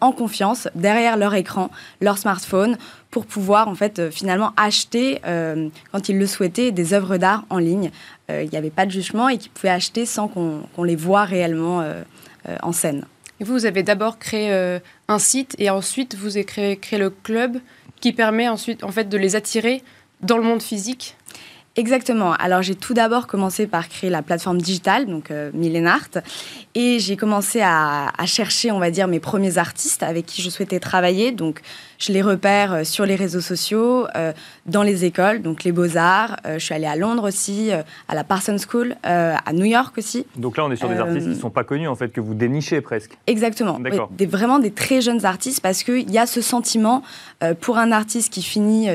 en 0.00 0.12
confiance 0.12 0.68
derrière 0.74 1.16
leur 1.16 1.34
écran, 1.34 1.70
leur 2.02 2.18
smartphone, 2.18 2.76
pour 3.10 3.24
pouvoir 3.24 3.68
en 3.68 3.74
fait 3.74 4.10
finalement 4.10 4.52
acheter, 4.58 5.22
quand 5.92 6.08
ils 6.10 6.18
le 6.18 6.26
souhaitaient, 6.26 6.72
des 6.72 6.92
œuvres 6.92 7.16
d'art 7.16 7.44
en 7.48 7.56
ligne. 7.56 7.90
Il 8.28 8.50
n'y 8.50 8.58
avait 8.58 8.76
pas 8.78 8.84
de 8.84 8.90
jugement 8.90 9.30
et 9.30 9.38
qu'ils 9.38 9.50
pouvaient 9.50 9.70
acheter 9.70 10.04
sans 10.04 10.28
qu'on 10.28 10.84
les 10.84 10.96
voit 10.96 11.24
réellement 11.24 11.82
en 12.62 12.72
scène. 12.72 13.04
Et 13.40 13.44
vous, 13.44 13.52
vous 13.52 13.66
avez 13.66 13.82
d'abord 13.82 14.18
créé 14.18 14.52
euh, 14.52 14.78
un 15.08 15.18
site 15.18 15.54
et 15.58 15.68
ensuite 15.70 16.14
vous 16.14 16.36
avez 16.36 16.44
créé, 16.44 16.76
créé, 16.76 16.98
le 16.98 17.10
club 17.10 17.58
qui 18.00 18.12
permet 18.12 18.48
ensuite 18.48 18.82
en 18.84 18.90
fait 18.90 19.08
de 19.08 19.18
les 19.18 19.36
attirer 19.36 19.82
dans 20.22 20.38
le 20.38 20.44
monde 20.44 20.62
physique? 20.62 21.16
Exactement. 21.76 22.32
Alors 22.32 22.62
j'ai 22.62 22.74
tout 22.74 22.94
d'abord 22.94 23.26
commencé 23.26 23.66
par 23.66 23.90
créer 23.90 24.08
la 24.08 24.22
plateforme 24.22 24.62
digitale, 24.62 25.04
donc 25.04 25.30
euh, 25.30 25.50
Millenart, 25.52 26.08
et 26.74 26.98
j'ai 26.98 27.18
commencé 27.18 27.60
à, 27.60 28.10
à, 28.16 28.24
chercher, 28.24 28.70
on 28.70 28.78
va 28.78 28.90
dire, 28.90 29.08
mes 29.08 29.20
premiers 29.20 29.58
artistes 29.58 30.02
avec 30.02 30.24
qui 30.24 30.40
je 30.40 30.48
souhaitais 30.48 30.80
travailler. 30.80 31.32
Donc 31.32 31.60
je 31.98 32.12
les 32.12 32.22
repère 32.22 32.72
euh, 32.72 32.84
sur 32.84 33.06
les 33.06 33.16
réseaux 33.16 33.40
sociaux, 33.40 34.06
euh, 34.16 34.32
dans 34.66 34.82
les 34.82 35.04
écoles, 35.04 35.42
donc 35.42 35.64
les 35.64 35.72
beaux-arts. 35.72 36.36
Euh, 36.46 36.58
je 36.58 36.64
suis 36.64 36.74
allée 36.74 36.86
à 36.86 36.96
Londres 36.96 37.28
aussi, 37.28 37.70
à 38.08 38.14
la 38.14 38.24
Parsons 38.24 38.56
School, 38.58 38.96
à 39.02 39.52
New 39.52 39.64
York 39.64 39.96
aussi. 39.98 40.26
Donc 40.36 40.56
là, 40.56 40.64
on 40.64 40.70
est 40.70 40.76
sur 40.76 40.88
des 40.88 40.98
artistes 40.98 41.26
qui 41.26 41.34
ne 41.34 41.34
sont 41.34 41.50
pas 41.50 41.64
connus, 41.64 41.88
en 41.88 41.94
fait, 41.94 42.08
que 42.08 42.20
vous 42.20 42.34
dénichez 42.34 42.80
presque. 42.80 43.16
Exactement. 43.26 43.78
des, 44.10 44.26
vraiment 44.26 44.58
des 44.58 44.70
très 44.70 45.00
jeunes 45.00 45.24
artistes, 45.24 45.60
parce 45.60 45.82
qu'il 45.82 46.10
y 46.10 46.18
a 46.18 46.26
ce 46.26 46.40
sentiment 46.40 47.02
pour 47.60 47.78
un 47.78 47.92
artiste 47.92 48.32
qui 48.32 48.42
finit 48.42 48.88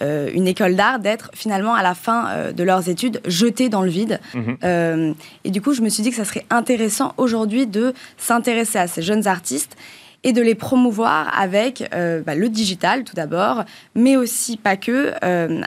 une 0.00 0.48
école 0.48 0.74
d'art 0.74 0.98
d'être 0.98 1.30
finalement 1.34 1.74
à 1.74 1.82
la 1.82 1.94
fin 1.94 2.52
de 2.52 2.62
leurs 2.62 2.88
études 2.88 3.20
jeté 3.26 3.68
dans 3.68 3.82
le 3.82 3.90
vide. 3.90 4.20
Mhm. 4.34 5.14
et 5.44 5.50
du 5.50 5.60
coup, 5.60 5.72
je 5.74 5.82
me 5.82 5.88
suis 5.88 6.02
dit 6.02 6.10
que 6.10 6.16
ça 6.16 6.24
serait 6.24 6.46
intéressant 6.50 7.14
aujourd'hui 7.16 7.66
de 7.66 7.94
s'intéresser 8.16 8.78
à 8.78 8.86
ces 8.86 9.02
jeunes 9.02 9.26
artistes 9.26 9.76
et 10.24 10.32
de 10.32 10.42
les 10.42 10.54
promouvoir 10.54 11.38
avec 11.38 11.88
bah, 11.92 12.34
le 12.34 12.48
digital 12.48 13.04
tout 13.04 13.14
d'abord, 13.14 13.64
mais 13.94 14.16
aussi 14.16 14.56
pas 14.56 14.76
que, 14.76 15.12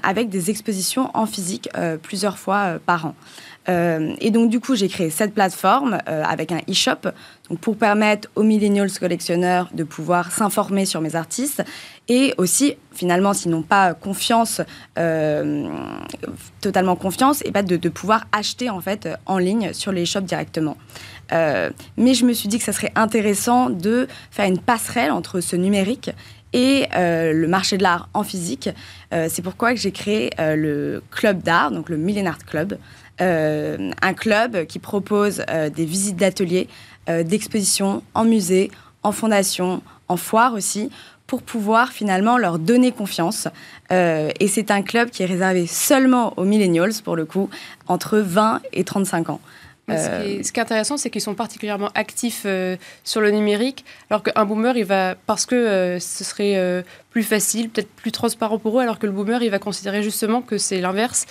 avec 0.05 0.29
des 0.29 0.49
expositions 0.49 1.09
en 1.13 1.25
physique 1.25 1.69
plusieurs 2.01 2.37
fois 2.37 2.79
par 2.85 3.05
an. 3.05 3.15
Euh, 3.69 4.15
et 4.19 4.31
donc, 4.31 4.49
du 4.49 4.59
coup, 4.59 4.75
j'ai 4.75 4.87
créé 4.87 5.09
cette 5.09 5.33
plateforme 5.33 5.97
euh, 6.07 6.23
avec 6.23 6.51
un 6.51 6.59
e-shop 6.69 7.09
pour 7.61 7.77
permettre 7.77 8.29
aux 8.35 8.43
millennials 8.43 8.91
collectionneurs 8.91 9.69
de 9.73 9.83
pouvoir 9.83 10.31
s'informer 10.31 10.85
sur 10.85 11.01
mes 11.01 11.15
artistes 11.15 11.63
et 12.07 12.33
aussi, 12.37 12.75
finalement, 12.93 13.33
s'ils 13.33 13.51
n'ont 13.51 13.63
pas 13.63 13.93
confiance, 13.93 14.61
euh, 14.97 15.67
totalement 16.61 16.95
confiance, 16.95 17.41
et 17.45 17.51
pas 17.51 17.63
de, 17.63 17.89
pouvoir 17.89 18.25
acheter 18.31 18.69
en 18.69 18.79
fait 18.79 19.09
en 19.25 19.37
ligne 19.37 19.73
sur 19.73 19.91
les 19.91 20.05
shops 20.05 20.21
directement. 20.21 20.77
mais 21.31 22.13
je 22.13 22.25
me 22.25 22.31
suis 22.33 22.47
dit 22.47 22.57
que 22.57 22.63
ça 22.63 22.71
serait 22.71 22.91
intéressant 22.95 23.69
de 23.69 24.07
faire 24.31 24.45
une 24.45 24.59
passerelle 24.59 25.11
entre 25.11 25.41
ce 25.41 25.55
numérique 25.55 26.11
et 26.53 26.87
le 26.93 27.47
marché 27.47 27.77
de 27.77 27.83
l'art 27.83 28.07
en 28.13 28.23
physique. 28.23 28.69
c'est 29.11 29.41
pourquoi 29.41 29.75
j'ai 29.75 29.91
créé 29.91 30.29
le 30.37 31.01
club 31.11 31.41
d'art, 31.43 31.71
donc 31.71 31.89
le 31.89 31.97
Millenart 31.97 32.39
Club, 32.45 32.77
un 33.19 34.13
club 34.13 34.65
qui 34.65 34.79
propose 34.79 35.43
euh, 35.49 35.69
des 35.69 35.85
visites 35.85 36.17
d'ateliers, 36.17 36.67
euh, 37.09 37.23
d'expositions 37.23 38.03
en 38.13 38.25
musée, 38.25 38.71
en 39.03 39.11
fondation, 39.11 39.81
en 40.07 40.17
foire 40.17 40.53
aussi, 40.53 40.89
pour 41.25 41.41
pouvoir 41.41 41.91
finalement 41.91 42.37
leur 42.37 42.57
donner 42.57 42.91
confiance. 42.93 43.49
et 43.91 44.47
c'est 44.47 44.71
un 44.71 44.81
club 44.81 45.09
qui 45.09 45.23
est 45.23 45.25
réservé 45.25 45.67
seulement 45.67 46.33
aux 46.37 46.45
millennials, 46.45 46.93
pour 47.03 47.17
le 47.17 47.25
coup, 47.25 47.49
entre 47.87 48.19
20 48.19 48.61
et 48.71 48.85
35 48.85 49.29
ans. 49.31 49.41
Ce, 49.89 50.23
qui 50.51 50.59
est, 50.59 50.61
intéressant, 50.61 50.95
c'est 50.95 51.09
qu'ils 51.09 51.21
sont 51.21 51.35
particulièrement 51.35 51.89
actifs 51.95 52.45
sur 53.03 53.19
le 53.21 53.31
numérique, 53.31 53.83
alors 54.09 54.23
qu'un 54.23 54.45
boomer, 54.45 54.77
il 54.77 54.85
va, 54.85 55.15
parce 55.25 55.45
que 55.45 55.97
ce 55.99 56.23
serait 56.23 56.85
plus 57.11 57.23
facile, 57.23 57.69
peut-être 57.69 57.89
plus 57.89 58.13
transparent 58.13 58.57
pour 58.57 58.79
eux, 58.79 58.81
alors 58.83 58.97
que 58.97 59.05
le 59.05 59.11
boomer, 59.11 59.43
il 59.43 59.49
va 59.49 59.59
considérer 59.59 60.03
justement 60.03 60.41
que 60.41 60.57
c'est 60.57 60.79
l'inverse, 60.79 61.25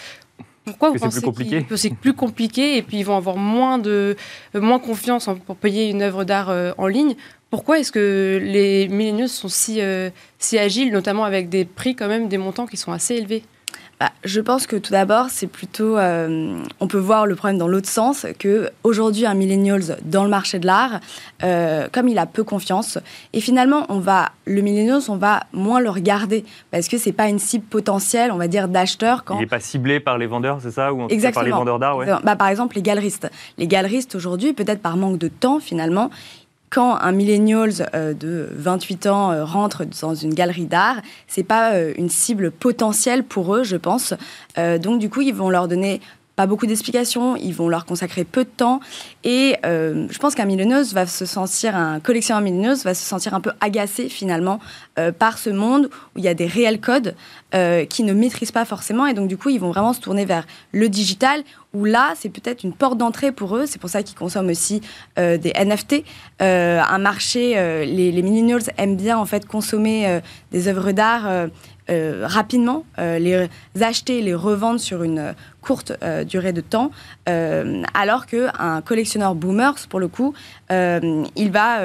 pourquoi 0.66 0.90
vous 0.90 0.98
pensez 0.98 1.22
que 1.68 1.76
c'est 1.76 1.94
plus 1.94 2.12
compliqué 2.12 2.76
et 2.76 2.82
puis 2.82 2.98
ils 2.98 3.04
vont 3.04 3.16
avoir 3.16 3.36
moins 3.36 3.78
de 3.78 4.16
moins 4.52 4.80
confiance 4.80 5.30
pour 5.46 5.54
payer 5.54 5.88
une 5.88 6.02
œuvre 6.02 6.24
d'art 6.24 6.50
euh, 6.50 6.72
en 6.76 6.88
ligne? 6.88 7.14
Pourquoi 7.50 7.78
est-ce 7.78 7.92
que 7.92 8.40
les 8.42 8.88
milléniaux 8.88 9.28
sont 9.28 9.48
si, 9.48 9.80
euh, 9.80 10.10
si 10.38 10.58
agiles, 10.58 10.92
notamment 10.92 11.22
avec 11.24 11.48
des 11.48 11.64
prix 11.64 11.94
quand 11.94 12.08
même, 12.08 12.26
des 12.28 12.36
montants 12.36 12.66
qui 12.66 12.76
sont 12.76 12.90
assez 12.90 13.14
élevés? 13.14 13.44
Bah, 13.98 14.10
je 14.24 14.40
pense 14.42 14.66
que 14.66 14.76
tout 14.76 14.92
d'abord, 14.92 15.30
c'est 15.30 15.46
plutôt. 15.46 15.96
Euh, 15.96 16.58
on 16.80 16.86
peut 16.86 16.98
voir 16.98 17.24
le 17.24 17.34
problème 17.34 17.56
dans 17.56 17.66
l'autre 17.66 17.88
sens, 17.88 18.26
que 18.38 18.68
aujourd'hui, 18.84 19.24
un 19.24 19.32
millennials 19.32 19.96
dans 20.04 20.22
le 20.22 20.28
marché 20.28 20.58
de 20.58 20.66
l'art, 20.66 21.00
euh, 21.42 21.88
comme 21.92 22.06
il 22.08 22.18
a 22.18 22.26
peu 22.26 22.44
confiance, 22.44 22.98
et 23.32 23.40
finalement, 23.40 23.86
on 23.88 23.98
va, 23.98 24.32
le 24.44 24.60
millennials, 24.60 25.00
on 25.08 25.16
va 25.16 25.44
moins 25.54 25.80
le 25.80 25.88
regarder, 25.88 26.44
parce 26.70 26.88
que 26.88 26.98
c'est 26.98 27.12
pas 27.12 27.28
une 27.28 27.38
cible 27.38 27.64
potentielle, 27.64 28.32
on 28.32 28.36
va 28.36 28.48
dire, 28.48 28.68
d'acheteur. 28.68 29.24
Quand... 29.24 29.36
Il 29.36 29.40
n'est 29.40 29.46
pas 29.46 29.60
ciblé 29.60 29.98
par 29.98 30.18
les 30.18 30.26
vendeurs, 30.26 30.58
c'est 30.60 30.72
ça 30.72 30.92
Ou 30.92 31.08
Exactement. 31.08 31.40
par 31.40 31.44
les 31.44 31.50
vendeurs 31.52 31.78
d'art, 31.78 31.96
ouais. 31.96 32.06
bah, 32.22 32.36
Par 32.36 32.48
exemple, 32.48 32.76
les 32.76 32.82
galeristes. 32.82 33.30
Les 33.56 33.66
galeristes, 33.66 34.14
aujourd'hui, 34.14 34.52
peut-être 34.52 34.82
par 34.82 34.98
manque 34.98 35.16
de 35.16 35.28
temps, 35.28 35.58
finalement, 35.58 36.10
quand 36.70 36.96
un 36.96 37.12
millennial 37.12 37.70
euh, 37.94 38.12
de 38.12 38.48
28 38.52 39.06
ans 39.06 39.30
euh, 39.30 39.44
rentre 39.44 39.84
dans 40.00 40.14
une 40.14 40.34
galerie 40.34 40.66
d'art, 40.66 40.96
c'est 41.26 41.42
pas 41.42 41.74
euh, 41.74 41.92
une 41.96 42.08
cible 42.08 42.50
potentielle 42.50 43.24
pour 43.24 43.54
eux, 43.54 43.64
je 43.64 43.76
pense. 43.76 44.14
donc 44.56 44.98
du 44.98 45.10
coup, 45.10 45.20
ils 45.20 45.34
vont 45.34 45.50
leur 45.50 45.68
donner 45.68 46.00
pas 46.36 46.46
beaucoup 46.46 46.66
d'explications, 46.66 47.34
ils 47.34 47.54
vont 47.54 47.68
leur 47.68 47.86
consacrer 47.86 48.24
peu 48.24 48.44
de 48.44 48.50
temps. 48.50 48.80
Et 49.24 49.56
euh, 49.64 50.06
je 50.10 50.18
pense 50.18 50.34
qu'un 50.34 50.44
millionneuse 50.44 50.92
va 50.92 51.06
se 51.06 51.24
sentir, 51.24 51.74
un 51.74 51.98
collectionneur 51.98 52.42
millionneuse 52.42 52.84
va 52.84 52.92
se 52.92 53.04
sentir 53.04 53.32
un 53.32 53.40
peu 53.40 53.52
agacé 53.60 54.10
finalement 54.10 54.60
euh, 54.98 55.12
par 55.12 55.38
ce 55.38 55.48
monde 55.48 55.88
où 56.14 56.18
il 56.18 56.24
y 56.24 56.28
a 56.28 56.34
des 56.34 56.46
réels 56.46 56.78
codes 56.78 57.14
euh, 57.54 57.86
qui 57.86 58.02
ne 58.02 58.12
maîtrisent 58.12 58.52
pas 58.52 58.66
forcément. 58.66 59.06
Et 59.06 59.14
donc 59.14 59.28
du 59.28 59.38
coup, 59.38 59.48
ils 59.48 59.58
vont 59.58 59.70
vraiment 59.70 59.94
se 59.94 60.00
tourner 60.00 60.26
vers 60.26 60.46
le 60.72 60.90
digital 60.90 61.42
où 61.72 61.86
là, 61.86 62.12
c'est 62.16 62.28
peut-être 62.28 62.64
une 62.64 62.74
porte 62.74 62.98
d'entrée 62.98 63.32
pour 63.32 63.56
eux. 63.56 63.64
C'est 63.64 63.80
pour 63.80 63.90
ça 63.90 64.02
qu'ils 64.02 64.16
consomment 64.16 64.50
aussi 64.50 64.80
des 65.16 65.52
NFT. 65.52 66.04
un 66.40 66.98
marché, 66.98 67.54
les, 67.84 68.12
les 68.12 68.66
aiment 68.78 68.96
bien 68.96 69.18
en 69.18 69.26
fait 69.26 69.46
consommer 69.46 70.20
des 70.52 70.68
œuvres 70.68 70.92
d'art 70.92 71.48
euh, 71.88 72.24
rapidement, 72.26 72.84
euh, 72.98 73.18
les 73.18 73.48
acheter, 73.80 74.20
les 74.20 74.34
revendre 74.34 74.80
sur 74.80 75.02
une 75.02 75.34
courte 75.60 75.92
euh, 76.02 76.24
durée 76.24 76.52
de 76.52 76.60
temps, 76.60 76.90
alors 77.94 78.26
qu'un 78.26 78.80
collectionneur 78.82 79.34
boomers, 79.34 79.86
pour 79.88 80.00
le 80.00 80.08
coup, 80.08 80.34
il 80.70 81.50
va 81.52 81.80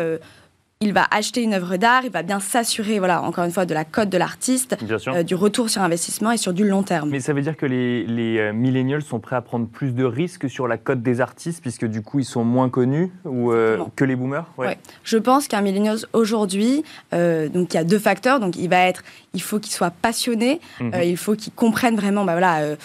il 0.82 0.94
va 0.94 1.08
acheter 1.12 1.44
une 1.44 1.54
œuvre 1.54 1.78
d'art, 1.78 2.04
il 2.04 2.12
va 2.12 2.24
bien 2.24 2.40
s'assurer, 2.40 2.98
voilà, 2.98 3.22
encore 3.22 3.46
une 3.46 3.52
fois, 3.52 3.66
de 3.66 3.74
la 3.74 3.86
cote 3.86 4.10
de 4.10 4.18
l'artiste, 4.18 4.76
euh, 5.08 5.24
du 5.24 5.36
retour 5.36 5.70
sur 5.70 5.84
investissement 5.84 6.32
et 6.32 6.38
sur 6.38 6.54
du 6.54 6.68
long 6.68 6.82
terme. 6.82 7.10
Mais 7.10 7.20
ça 7.20 7.34
veut 7.34 7.42
dire 7.42 7.56
que 7.56 7.68
les, 7.68 8.04
les 8.06 8.40
euh, 8.40 8.52
millennials 8.52 9.04
sont 9.04 9.20
prêts 9.20 9.36
à 9.36 9.42
prendre 9.42 9.68
plus 9.68 9.94
de 9.94 10.04
risques 10.04 10.50
sur 10.50 10.68
la 10.68 10.78
cote 10.78 11.04
des 11.04 11.22
artistes, 11.22 11.62
puisque 11.62 11.86
du 11.86 12.02
coup, 12.02 12.20
ils 12.20 12.26
sont 12.26 12.44
moins 12.44 12.70
connus 12.70 13.12
ou, 13.26 13.52
euh, 13.52 13.78
que 13.96 14.04
les 14.04 14.16
boomers? 14.16 14.48
Ouais. 14.58 14.78
Je 15.04 15.18
pense 15.18 15.48
qu'un 15.48 15.62
millennial 15.62 15.98
aujourd'hui, 16.14 16.84
donc 17.12 17.74
il 17.74 17.76
y 17.76 17.78
a 17.78 17.84
deux 17.84 18.00
facteurs. 18.00 18.40
Donc 18.40 18.56
il 18.56 18.70
va 18.70 18.88
être, 18.88 19.04
il 19.36 19.42
faut 19.42 19.60
qu'il 19.60 19.72
soit 19.72 19.92
passionné, 19.92 20.60
mhm. 20.80 20.94
il 21.04 21.18
faut 21.18 21.36
qu'il 21.36 21.54
comprenne 21.54 21.96
vraiment, 21.96 22.26
bah, 22.26 22.34
voilà, 22.34 22.76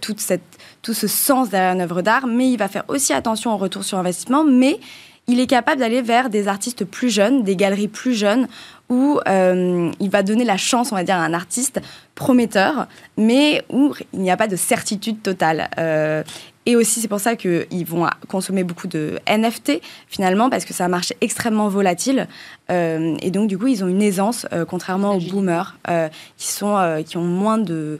toute 0.00 0.20
cette, 0.20 0.42
tout 0.80 0.94
ce 0.94 1.06
sens 1.06 1.50
derrière 1.50 1.74
une 1.74 1.82
œuvre 1.82 2.02
d'art, 2.02 2.26
mais 2.26 2.50
il 2.50 2.56
va 2.56 2.68
faire 2.68 2.84
aussi 2.88 3.12
attention 3.12 3.52
au 3.52 3.56
retour 3.56 3.84
sur 3.84 3.98
investissement, 3.98 4.44
mais 4.44 4.78
il 5.26 5.40
est 5.40 5.46
capable 5.46 5.80
d'aller 5.80 6.02
vers 6.02 6.28
des 6.28 6.48
artistes 6.48 6.84
plus 6.84 7.10
jeunes, 7.10 7.42
des 7.42 7.56
galeries 7.56 7.88
plus 7.88 8.14
jeunes, 8.14 8.46
où 8.90 9.18
euh, 9.26 9.90
il 9.98 10.10
va 10.10 10.22
donner 10.22 10.44
la 10.44 10.56
chance, 10.56 10.92
on 10.92 10.96
va 10.96 11.04
dire, 11.04 11.16
à 11.16 11.24
un 11.24 11.32
artiste 11.32 11.80
prometteur, 12.14 12.86
mais 13.16 13.62
où 13.70 13.94
il 14.12 14.20
n'y 14.20 14.30
a 14.30 14.36
pas 14.36 14.48
de 14.48 14.56
certitude 14.56 15.22
totale. 15.22 15.70
Euh, 15.78 16.22
et 16.66 16.76
aussi, 16.76 17.00
c'est 17.00 17.08
pour 17.08 17.20
ça 17.20 17.36
qu'ils 17.36 17.86
vont 17.86 18.06
consommer 18.28 18.64
beaucoup 18.64 18.86
de 18.86 19.18
NFT, 19.28 19.80
finalement, 20.08 20.48
parce 20.50 20.64
que 20.64 20.72
c'est 20.72 20.82
un 20.82 20.88
marché 20.88 21.16
extrêmement 21.20 21.68
volatile. 21.68 22.26
Euh, 22.70 23.16
et 23.20 23.30
donc, 23.30 23.48
du 23.48 23.58
coup, 23.58 23.66
ils 23.66 23.84
ont 23.84 23.88
une 23.88 24.02
aisance, 24.02 24.46
contrairement 24.68 25.14
aux 25.14 25.20
boomers, 25.20 25.76
qui, 26.36 26.48
sont, 26.48 27.02
qui 27.06 27.16
ont 27.16 27.24
moins 27.24 27.58
de 27.58 27.98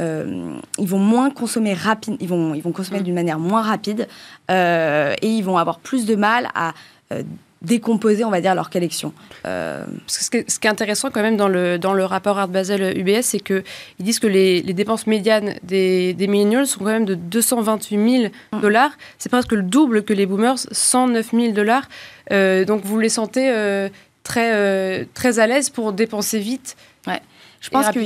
euh, 0.00 0.56
ils 0.78 0.88
vont 0.88 0.98
moins 0.98 1.30
consommer 1.30 1.74
rapide, 1.74 2.16
ils 2.20 2.28
vont, 2.28 2.54
ils 2.54 2.62
vont 2.62 2.72
consommer 2.72 3.00
mm. 3.00 3.04
d'une 3.04 3.14
manière 3.14 3.38
moins 3.38 3.62
rapide 3.62 4.08
euh, 4.50 5.14
et 5.22 5.28
ils 5.28 5.42
vont 5.42 5.56
avoir 5.56 5.78
plus 5.78 6.06
de 6.06 6.16
mal 6.16 6.48
à 6.54 6.72
euh, 7.12 7.22
décomposer, 7.62 8.24
on 8.24 8.30
va 8.30 8.40
dire, 8.40 8.54
leur 8.54 8.70
collection. 8.70 9.14
ce, 9.44 10.30
qui 10.30 10.36
est, 10.38 10.50
ce, 10.50 10.58
qui 10.58 10.66
est, 10.66 10.70
intéressant 10.70 11.10
quand 11.10 11.22
même 11.22 11.36
dans 11.36 11.48
le, 11.48 11.78
dans 11.78 11.94
le 11.94 12.04
rapport 12.04 12.38
Art 12.38 12.48
Basel 12.48 12.98
UBS, 12.98 13.22
c'est 13.22 13.40
qu'ils 13.40 13.62
disent 14.00 14.18
que 14.18 14.26
les, 14.26 14.60
les, 14.60 14.74
dépenses 14.74 15.06
médianes 15.06 15.54
des, 15.62 16.12
des 16.12 16.26
millennials 16.26 16.66
sont 16.66 16.80
quand 16.80 16.86
même 16.86 17.06
de 17.06 17.14
228 17.14 18.10
000 18.20 18.32
mm. 18.52 18.60
dollars. 18.60 18.90
C'est 19.18 19.30
presque 19.30 19.52
le 19.52 19.62
double 19.62 20.02
que 20.02 20.12
les 20.12 20.26
boomers, 20.26 20.58
109 20.58 21.30
000 21.30 21.52
dollars. 21.52 21.88
donc 22.30 22.84
vous 22.84 22.98
les 22.98 23.08
sentez 23.08 23.88
très, 24.24 25.06
très 25.14 25.38
à 25.38 25.46
l'aise 25.46 25.70
pour 25.70 25.92
dépenser 25.92 26.40
vite. 26.40 26.76
Ouais. 27.06 27.22
Je 27.60 27.70
pense 27.70 27.88
que 27.88 28.00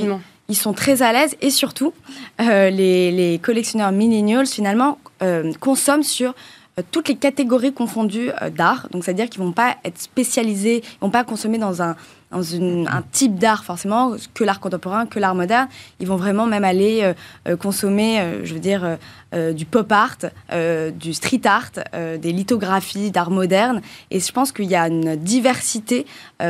ils 0.49 0.55
sont 0.55 0.73
très 0.73 1.01
à 1.01 1.13
l'aise 1.13 1.35
et 1.41 1.51
surtout, 1.51 1.93
euh, 2.41 2.69
les, 2.69 3.39
collectionneurs 3.41 3.91
millennials, 3.91 4.47
finalement, 4.47 4.97
euh, 5.21 5.53
consomment 5.59 6.03
sur 6.03 6.33
toutes 6.91 7.07
les 7.07 7.15
catégories 7.15 7.73
confondues 7.73 8.31
d'art. 8.55 8.87
Donc, 8.91 9.03
c'est-à-dire 9.03 9.29
qu'ils 9.29 9.41
ne 9.41 9.47
vont 9.47 9.53
pas 9.53 9.77
être 9.83 9.99
spécialisés, 9.99 10.83
ils 10.83 10.97
ne 11.01 11.07
vont 11.07 11.11
pas 11.11 11.23
consommer 11.23 11.57
dans 11.57 11.81
un, 11.81 11.95
dans 12.31 12.55
un 12.55 13.03
type 13.11 13.35
d'art 13.39 13.63
forcément, 13.63 14.15
que 14.33 14.43
l'art 14.43 14.59
contemporain, 14.59 15.05
que 15.05 15.19
l'art 15.19 15.35
moderne. 15.35 15.67
Ils 15.99 16.07
vont 16.07 16.15
vraiment 16.15 16.45
même 16.45 16.63
aller 16.63 17.13
consommer, 17.59 18.23
je 18.43 18.53
veux 18.53 18.59
dire, 18.59 18.97
du 19.33 19.65
pop 19.65 19.91
art, 19.91 20.17
du 20.93 21.13
street 21.13 21.41
art, 21.45 21.71
des 21.93 22.31
lithographies 22.31 23.11
d'art 23.11 23.31
moderne. 23.31 23.81
Et 24.11 24.19
je 24.19 24.31
pense 24.31 24.51
qu'il 24.51 24.65
y 24.65 24.75
a 24.75 24.87
une 24.87 25.15
diversité 25.15 26.05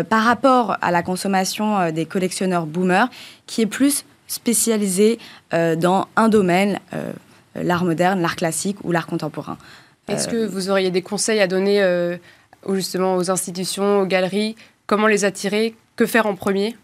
par 0.09 0.23
rapport 0.23 0.77
à 0.81 0.91
la 0.91 1.01
consommation 1.01 1.91
des 1.91 2.05
collectionneurs 2.05 2.65
boomers 2.65 3.09
qui 3.45 3.61
est 3.61 3.67
plus 3.67 4.03
spécialisé 4.29 5.19
euh, 5.53 5.75
dans 5.75 6.07
un 6.15 6.29
domaine, 6.29 6.79
euh, 6.93 7.11
l'art 7.55 7.83
moderne, 7.83 8.21
l'art 8.21 8.37
classique 8.37 8.77
ou 8.83 8.93
l'art 8.93 9.07
contemporain. 9.07 9.57
Est-ce 10.09 10.27
que 10.27 10.45
vous 10.45 10.69
auriez 10.69 10.91
des 10.91 11.01
conseils 11.01 11.39
à 11.39 11.47
donner 11.47 11.81
euh, 11.81 12.17
justement 12.69 13.15
aux 13.15 13.31
institutions, 13.31 14.01
aux 14.01 14.05
galeries? 14.05 14.55
Comment 14.87 15.07
les 15.07 15.25
attirer? 15.25 15.75
Que 15.95 16.05
faire 16.05 16.25
en 16.25 16.35
premier? 16.35 16.75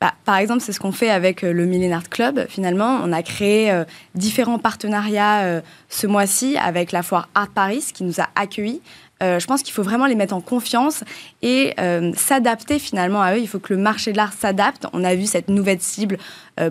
Bah, 0.00 0.12
par 0.24 0.36
exemple, 0.36 0.60
c'est 0.60 0.72
ce 0.72 0.80
qu'on 0.80 0.92
fait 0.92 1.08
avec 1.08 1.42
le 1.42 1.64
Millenart 1.64 2.08
Club. 2.10 2.46
Finalement, 2.48 3.00
on 3.02 3.12
a 3.12 3.22
créé 3.22 3.82
différents 4.14 4.58
partenariats 4.58 5.62
ce 5.88 6.06
mois-ci 6.06 6.56
avec 6.58 6.92
la 6.92 7.02
foire 7.02 7.30
Art 7.34 7.48
Paris 7.48 7.90
qui 7.94 8.04
nous 8.04 8.20
a 8.20 8.28
accueillis 8.34 8.82
je 9.20 9.46
pense 9.46 9.62
qu'il 9.62 9.72
faut 9.72 9.82
vraiment 9.82 10.06
les 10.06 10.14
mettre 10.14 10.34
en 10.34 10.40
confiance 10.40 11.02
et 11.42 11.74
s'adapter 12.16 12.78
finalement 12.78 13.22
à 13.22 13.34
eux. 13.34 13.38
Il 13.38 13.48
faut 13.48 13.58
que 13.58 13.72
le 13.72 13.80
marché 13.80 14.12
de 14.12 14.16
l'art 14.16 14.32
s'adapte. 14.32 14.86
On 14.92 15.04
a 15.04 15.14
vu 15.14 15.26
cette 15.26 15.48
nouvelle 15.48 15.80
cible 15.80 16.18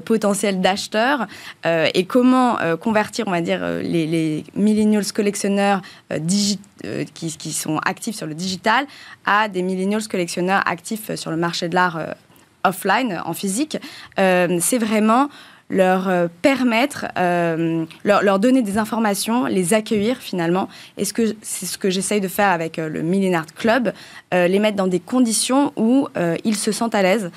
potentielle 0.05 0.61
d'acheteurs 0.61 1.27
et 1.65 2.05
comment 2.05 2.57
convertir, 2.79 3.27
on 3.27 3.31
va 3.31 3.41
dire, 3.41 3.65
les, 3.81 4.43
millennials 4.55 5.11
collectionneurs 5.11 5.81
qui, 6.27 7.53
sont 7.53 7.79
actifs 7.79 8.15
sur 8.15 8.27
le 8.27 8.35
digital 8.35 8.85
à 9.25 9.47
des 9.47 9.61
millennials 9.61 10.07
collectionneurs 10.07 10.61
actifs 10.67 11.15
sur 11.15 11.31
le 11.31 11.37
marché 11.37 11.67
de 11.67 11.75
l'art 11.75 11.99
offline, 12.63 13.21
en 13.25 13.33
physique. 13.33 13.77
C'est 14.17 14.77
vraiment 14.77 15.29
leur 15.69 16.07
euh, 16.07 16.27
permettre, 16.41 17.07
euh, 17.17 17.86
leur, 18.03 18.39
donner 18.39 18.62
des 18.62 18.77
informations, 18.77 19.45
les 19.45 19.74
accueillir 19.74 20.17
finalement. 20.17 20.69
Et 20.98 21.05
c'est 21.05 21.65
ce 21.65 21.77
que 21.77 21.89
j'essaye 21.89 22.22
de 22.22 22.27
faire 22.27 22.50
avec 22.50 22.77
euh, 22.77 22.88
le 22.88 23.01
Millenart 23.01 23.48
Club, 23.55 23.93
les 24.31 24.60
mettre 24.60 24.75
dans 24.75 24.88
des 24.88 25.00
conditions 25.00 25.72
où 25.77 26.10
ils 26.43 26.57
se 26.57 26.74
sentent 26.74 26.93
à 26.93 27.01
l'aise, 27.01 27.31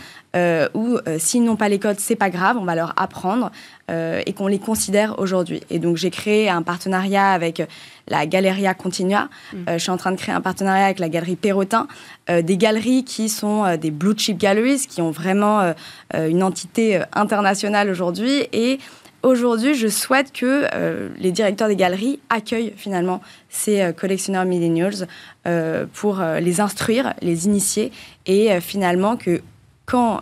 où 0.75 0.99
s'ils 1.18 1.45
n'ont 1.45 1.57
pas 1.57 1.68
les 1.68 1.78
codes, 1.78 1.99
c'est 1.99 2.16
pas 2.16 2.30
grave, 2.30 2.57
on 2.61 2.64
va 2.64 2.75
leur 2.75 2.92
apprendre 2.97 3.50
et 3.88 4.33
qu'on 4.35 4.47
les 4.47 4.59
considère 4.59 5.18
aujourd'hui. 5.18 5.61
Et 5.71 5.78
donc 5.78 5.97
j'ai 5.97 6.11
créé 6.11 6.49
un 6.49 6.62
partenariat 6.62 7.30
avec 7.30 7.62
la 8.07 8.26
Galeria 8.26 8.75
Continua. 8.75 9.28
Mm. 9.52 9.57
je 9.75 9.78
suis 9.78 9.90
en 9.90 9.97
train 9.97 10.12
de 10.12 10.16
créer 10.16 10.35
un 10.35 10.40
partenariat 10.40 10.87
avec 10.87 10.99
la 10.99 11.09
galerie 11.09 11.37
Perrotin, 11.37 11.88
des 12.28 12.57
galeries 12.57 13.04
qui 13.04 13.28
sont 13.28 13.76
des 13.76 13.90
blue 13.90 14.14
chip 14.16 14.38
galleries, 14.38 14.87
qui 14.88 15.00
ont 15.00 15.11
vraiment 15.11 15.73
une 16.14 16.42
entité 16.42 17.02
internationale 17.14 17.88
aujourd'hui 17.90 18.47
et 18.52 18.78
Aujourd'hui, 19.25 19.75
je 19.75 19.88
souhaite 19.88 20.33
que 20.33 20.68
euh, 20.73 21.09
les 21.18 21.33
directeurs 21.33 21.66
des 21.66 21.75
galeries 21.75 22.21
accueillent 22.30 22.73
finalement 22.76 23.21
ces 23.49 23.80
euh, 23.80 23.92
collectionneurs 23.92 24.45
millennials 24.45 25.09
euh, 25.49 25.87
pour 25.92 26.21
les 26.40 26.61
instruire, 26.61 27.14
les 27.21 27.47
initier 27.47 27.90
et 28.26 28.61
finalement 28.61 29.16
que 29.16 29.40
quand 29.88 30.21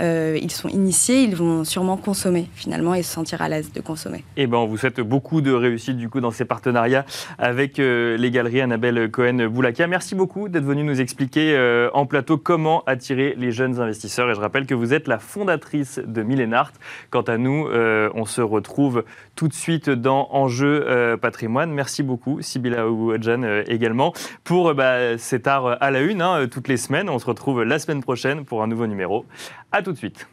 euh, 0.00 0.38
ils 0.40 0.50
sont 0.50 0.68
initiés, 0.68 1.22
ils 1.22 1.36
vont 1.36 1.64
sûrement 1.64 1.96
consommer 1.96 2.48
finalement 2.54 2.94
et 2.94 3.02
se 3.02 3.12
sentir 3.12 3.42
à 3.42 3.48
l'aise 3.48 3.72
de 3.72 3.80
consommer. 3.80 4.18
Et 4.36 4.42
eh 4.42 4.46
ben, 4.46 4.58
on 4.58 4.66
vous 4.66 4.78
souhaite 4.78 5.00
beaucoup 5.00 5.40
de 5.40 5.52
réussite 5.52 5.96
du 5.96 6.08
coup 6.08 6.20
dans 6.20 6.30
ces 6.30 6.44
partenariats 6.44 7.04
avec 7.38 7.78
euh, 7.78 8.16
les 8.16 8.30
galeries 8.30 8.62
Annabelle 8.62 9.10
Cohen-Boulaka. 9.10 9.86
Merci 9.86 10.14
beaucoup 10.14 10.48
d'être 10.48 10.64
venu 10.64 10.82
nous 10.82 11.00
expliquer 11.00 11.54
euh, 11.54 11.90
en 11.92 12.06
plateau 12.06 12.38
comment 12.38 12.82
attirer 12.86 13.34
les 13.36 13.52
jeunes 13.52 13.80
investisseurs. 13.80 14.30
Et 14.30 14.34
je 14.34 14.40
rappelle 14.40 14.66
que 14.66 14.74
vous 14.74 14.94
êtes 14.94 15.08
la 15.08 15.18
fondatrice 15.18 16.00
de 16.04 16.22
Millenart. 16.22 16.72
Quant 17.10 17.22
à 17.22 17.36
nous, 17.36 17.68
on 18.14 18.24
se 18.24 18.40
retrouve 18.40 19.04
tout 19.34 19.48
de 19.48 19.52
suite 19.52 19.90
dans 19.90 20.28
Enjeu 20.30 21.16
patrimoine. 21.20 21.70
Merci 21.70 22.02
beaucoup, 22.02 22.40
Sybilla 22.40 22.88
Ouadjan 22.88 23.62
également, 23.66 24.12
pour 24.44 24.74
bah, 24.74 25.18
cet 25.18 25.46
art 25.46 25.76
à 25.80 25.90
la 25.90 26.00
une 26.00 26.22
hein, 26.22 26.46
toutes 26.50 26.68
les 26.68 26.76
semaines. 26.76 27.08
On 27.08 27.18
se 27.18 27.26
retrouve 27.26 27.62
la 27.62 27.78
semaine 27.78 28.02
prochaine 28.02 28.44
pour 28.44 28.62
un 28.62 28.66
nouveau 28.66 28.86
numéro. 28.86 29.24
A 29.72 29.81
tout 29.82 29.92
de 29.92 29.98
suite. 29.98 30.26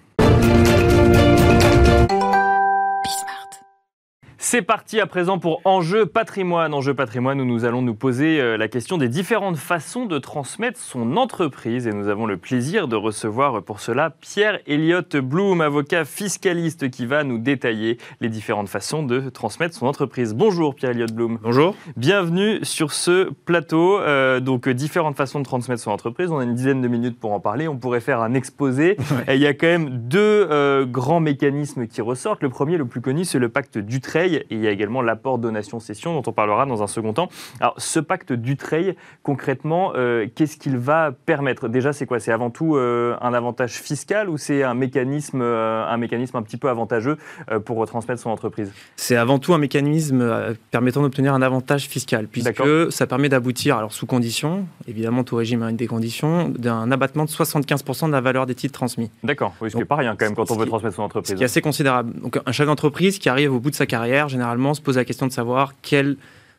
C'est 4.52 4.64
parti 4.64 5.00
à 5.00 5.06
présent 5.06 5.38
pour 5.38 5.62
Enjeu 5.64 6.08
patrimoine. 6.08 6.74
Enjeu 6.74 6.96
patrimoine 6.96 7.40
où 7.40 7.46
nous 7.46 7.66
allons 7.66 7.84
nous 7.84 7.94
poser 7.94 8.42
euh, 8.42 8.58
la 8.58 8.68
question 8.68 8.98
des 8.98 9.08
différentes 9.08 9.58
façons 9.58 10.08
de 10.08 10.18
transmettre 10.18 10.80
son 10.80 11.18
entreprise. 11.18 11.86
Et 11.86 11.92
nous 11.92 12.08
avons 12.08 12.26
le 12.26 12.36
plaisir 12.36 12.88
de 12.88 12.96
recevoir 12.96 13.62
pour 13.62 13.80
cela 13.80 14.10
Pierre 14.10 14.58
Elliott 14.66 15.18
Bloom, 15.18 15.62
avocat 15.62 16.04
fiscaliste, 16.04 16.90
qui 16.90 17.06
va 17.06 17.24
nous 17.24 17.38
détailler 17.38 18.00
les 18.22 18.30
différentes 18.30 18.70
façons 18.70 19.04
de 19.04 19.30
transmettre 19.30 19.76
son 19.76 19.86
entreprise. 19.86 20.34
Bonjour 20.34 20.74
Pierre 20.74 20.94
Elliott 20.94 21.12
Bloom. 21.12 21.38
Bonjour. 21.44 21.76
Bienvenue 21.96 22.58
sur 22.64 22.92
ce 22.92 23.30
plateau. 23.46 24.00
Euh, 24.00 24.40
donc 24.40 24.68
différentes 24.68 25.16
façons 25.16 25.38
de 25.38 25.46
transmettre 25.46 25.84
son 25.84 25.92
entreprise. 25.92 26.32
On 26.32 26.40
a 26.40 26.44
une 26.44 26.56
dizaine 26.56 26.82
de 26.82 26.88
minutes 26.88 27.20
pour 27.20 27.34
en 27.34 27.40
parler. 27.40 27.68
On 27.68 27.78
pourrait 27.78 28.02
faire 28.02 28.20
un 28.22 28.34
exposé. 28.34 28.98
Et 29.28 29.36
il 29.36 29.42
y 29.42 29.46
a 29.46 29.54
quand 29.54 29.68
même 29.68 29.90
deux 30.08 30.48
euh, 30.50 30.88
grands 30.88 31.20
mécanismes 31.20 31.86
qui 31.86 32.02
ressortent. 32.02 32.42
Le 32.42 32.50
premier, 32.50 32.78
le 32.78 32.86
plus 32.86 33.02
connu, 33.02 33.26
c'est 33.26 33.38
le 33.38 33.50
pacte 33.50 33.78
Dutreil 33.78 34.39
il 34.50 34.60
y 34.60 34.68
a 34.68 34.72
également 34.72 35.02
l'apport 35.02 35.38
donation-cession 35.38 36.14
dont 36.14 36.24
on 36.28 36.34
parlera 36.34 36.66
dans 36.66 36.84
un 36.84 36.88
second 36.88 37.14
temps. 37.14 37.30
Alors 37.60 37.76
ce 37.78 38.00
pacte 38.00 38.34
Dutreil, 38.34 38.96
concrètement, 39.24 39.94
euh, 39.96 40.28
qu'est-ce 40.34 40.58
qu'il 40.58 40.78
va 40.78 41.12
permettre? 41.26 41.68
Déjà, 41.68 41.94
c'est 41.94 42.06
quoi? 42.06 42.20
C'est 42.20 42.32
avant 42.32 42.50
tout 42.50 42.76
euh, 42.76 43.16
un 43.22 43.34
avantage 43.34 43.74
fiscal 43.74 44.30
ou 44.30 44.38
c'est 44.38 44.64
un 44.64 44.74
mécanisme, 44.74 45.42
euh, 45.42 45.86
un 45.88 45.98
mécanisme 45.98 46.38
un 46.38 46.42
petit 46.42 46.58
peu 46.58 46.70
avantageux 46.70 47.18
pour 47.66 47.78
retransmettre 47.78 48.22
son 48.22 48.30
entreprise? 48.30 48.72
C'est 48.96 49.16
avant 49.16 49.40
tout 49.40 49.54
un 49.54 49.58
mécanisme 49.58 50.56
permettant 50.72 51.02
d'obtenir 51.02 51.34
un 51.34 51.42
avantage 51.42 51.88
fiscal, 51.88 52.28
puisque 52.28 52.92
ça 52.92 53.08
permet 53.08 53.30
d'aboutir, 53.30 53.78
alors 53.78 53.94
sous 53.94 54.06
condition, 54.06 54.66
évidemment 54.88 55.24
tout 55.24 55.36
régime 55.36 55.64
a 55.64 55.70
une 55.70 55.76
des 55.76 55.88
conditions, 55.88 56.50
d'un 56.50 56.92
abattement 56.92 57.26
de 57.26 57.30
75% 57.30 58.08
de 58.08 58.12
la 58.12 58.22
valeur 58.22 58.46
des 58.46 58.56
titres 58.56 58.74
transmis. 58.74 59.12
D'accord, 59.24 59.54
oui, 59.62 59.70
ce 59.70 59.76
qui 59.76 59.80
n'est 59.80 59.86
pas 59.86 59.96
rien 59.96 60.16
quand 60.16 60.26
même 60.26 60.36
quand 60.36 60.50
on 60.52 60.58
veut 60.58 60.66
transmettre 60.66 60.96
son 60.96 61.04
entreprise. 61.04 61.32
Ce 61.32 61.36
qui 61.36 61.44
est 61.44 61.46
assez 61.46 61.62
considérable. 61.62 62.14
Donc 62.20 62.40
un 62.46 62.52
chef 62.52 62.68
d'entreprise 62.68 63.20
qui 63.20 63.30
arrive 63.30 63.54
au 63.54 63.60
bout 63.60 63.72
de 63.72 63.76
sa 63.76 63.86
carrière, 63.86 64.29
généralement, 64.30 64.74
se 64.74 64.82
pose 64.82 64.96
la 64.96 65.06
question 65.06 65.28
de 65.28 65.32
savoir 65.32 65.74
quel 65.82 66.16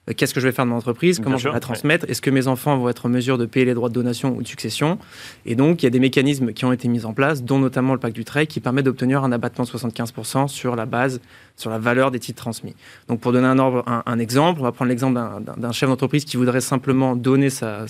euh, 0.08 0.14
qu'est-ce 0.16 0.34
que 0.34 0.40
je 0.40 0.46
vais 0.46 0.52
faire 0.52 0.64
de 0.64 0.70
mon 0.70 0.76
entreprise, 0.76 1.20
comment 1.20 1.36
je 1.36 1.48
vais 1.48 1.54
la 1.54 1.60
transmettre, 1.60 2.06
est-ce 2.08 2.22
que 2.22 2.30
mes 2.30 2.46
enfants 2.46 2.76
vont 2.78 2.88
être 2.88 3.06
en 3.06 3.08
mesure 3.08 3.38
de 3.38 3.46
payer 3.46 3.66
les 3.66 3.74
droits 3.74 3.88
de 3.88 3.94
donation 3.94 4.34
ou 4.36 4.42
de 4.42 4.48
succession. 4.48 4.98
Et 5.44 5.54
donc, 5.54 5.82
il 5.82 5.86
y 5.86 5.88
a 5.88 5.90
des 5.90 6.00
mécanismes 6.00 6.52
qui 6.52 6.64
ont 6.64 6.72
été 6.72 6.88
mis 6.88 7.04
en 7.04 7.12
place, 7.12 7.42
dont 7.42 7.58
notamment 7.58 7.92
le 7.92 8.00
pacte 8.00 8.14
du 8.14 8.24
trade, 8.24 8.46
qui 8.46 8.60
permet 8.60 8.82
d'obtenir 8.82 9.24
un 9.24 9.32
abattement 9.32 9.64
de 9.64 9.70
75% 9.70 10.48
sur 10.48 10.74
la 10.74 10.86
base, 10.86 11.20
sur 11.60 11.70
la 11.70 11.78
valeur 11.78 12.10
des 12.10 12.18
titres 12.18 12.40
transmis. 12.42 12.74
Donc, 13.08 13.20
pour 13.20 13.32
donner 13.32 13.46
un, 13.46 13.58
ordre, 13.58 13.84
un, 13.86 14.18
exemple, 14.18 14.60
on 14.60 14.64
va 14.64 14.72
prendre 14.72 14.88
l'exemple 14.88 15.20
d'un 15.56 15.72
chef 15.72 15.88
d'entreprise 15.88 16.24
qui 16.24 16.36
voudrait 16.36 16.60
simplement 16.60 17.16
donner 17.16 17.50
sa, 17.50 17.86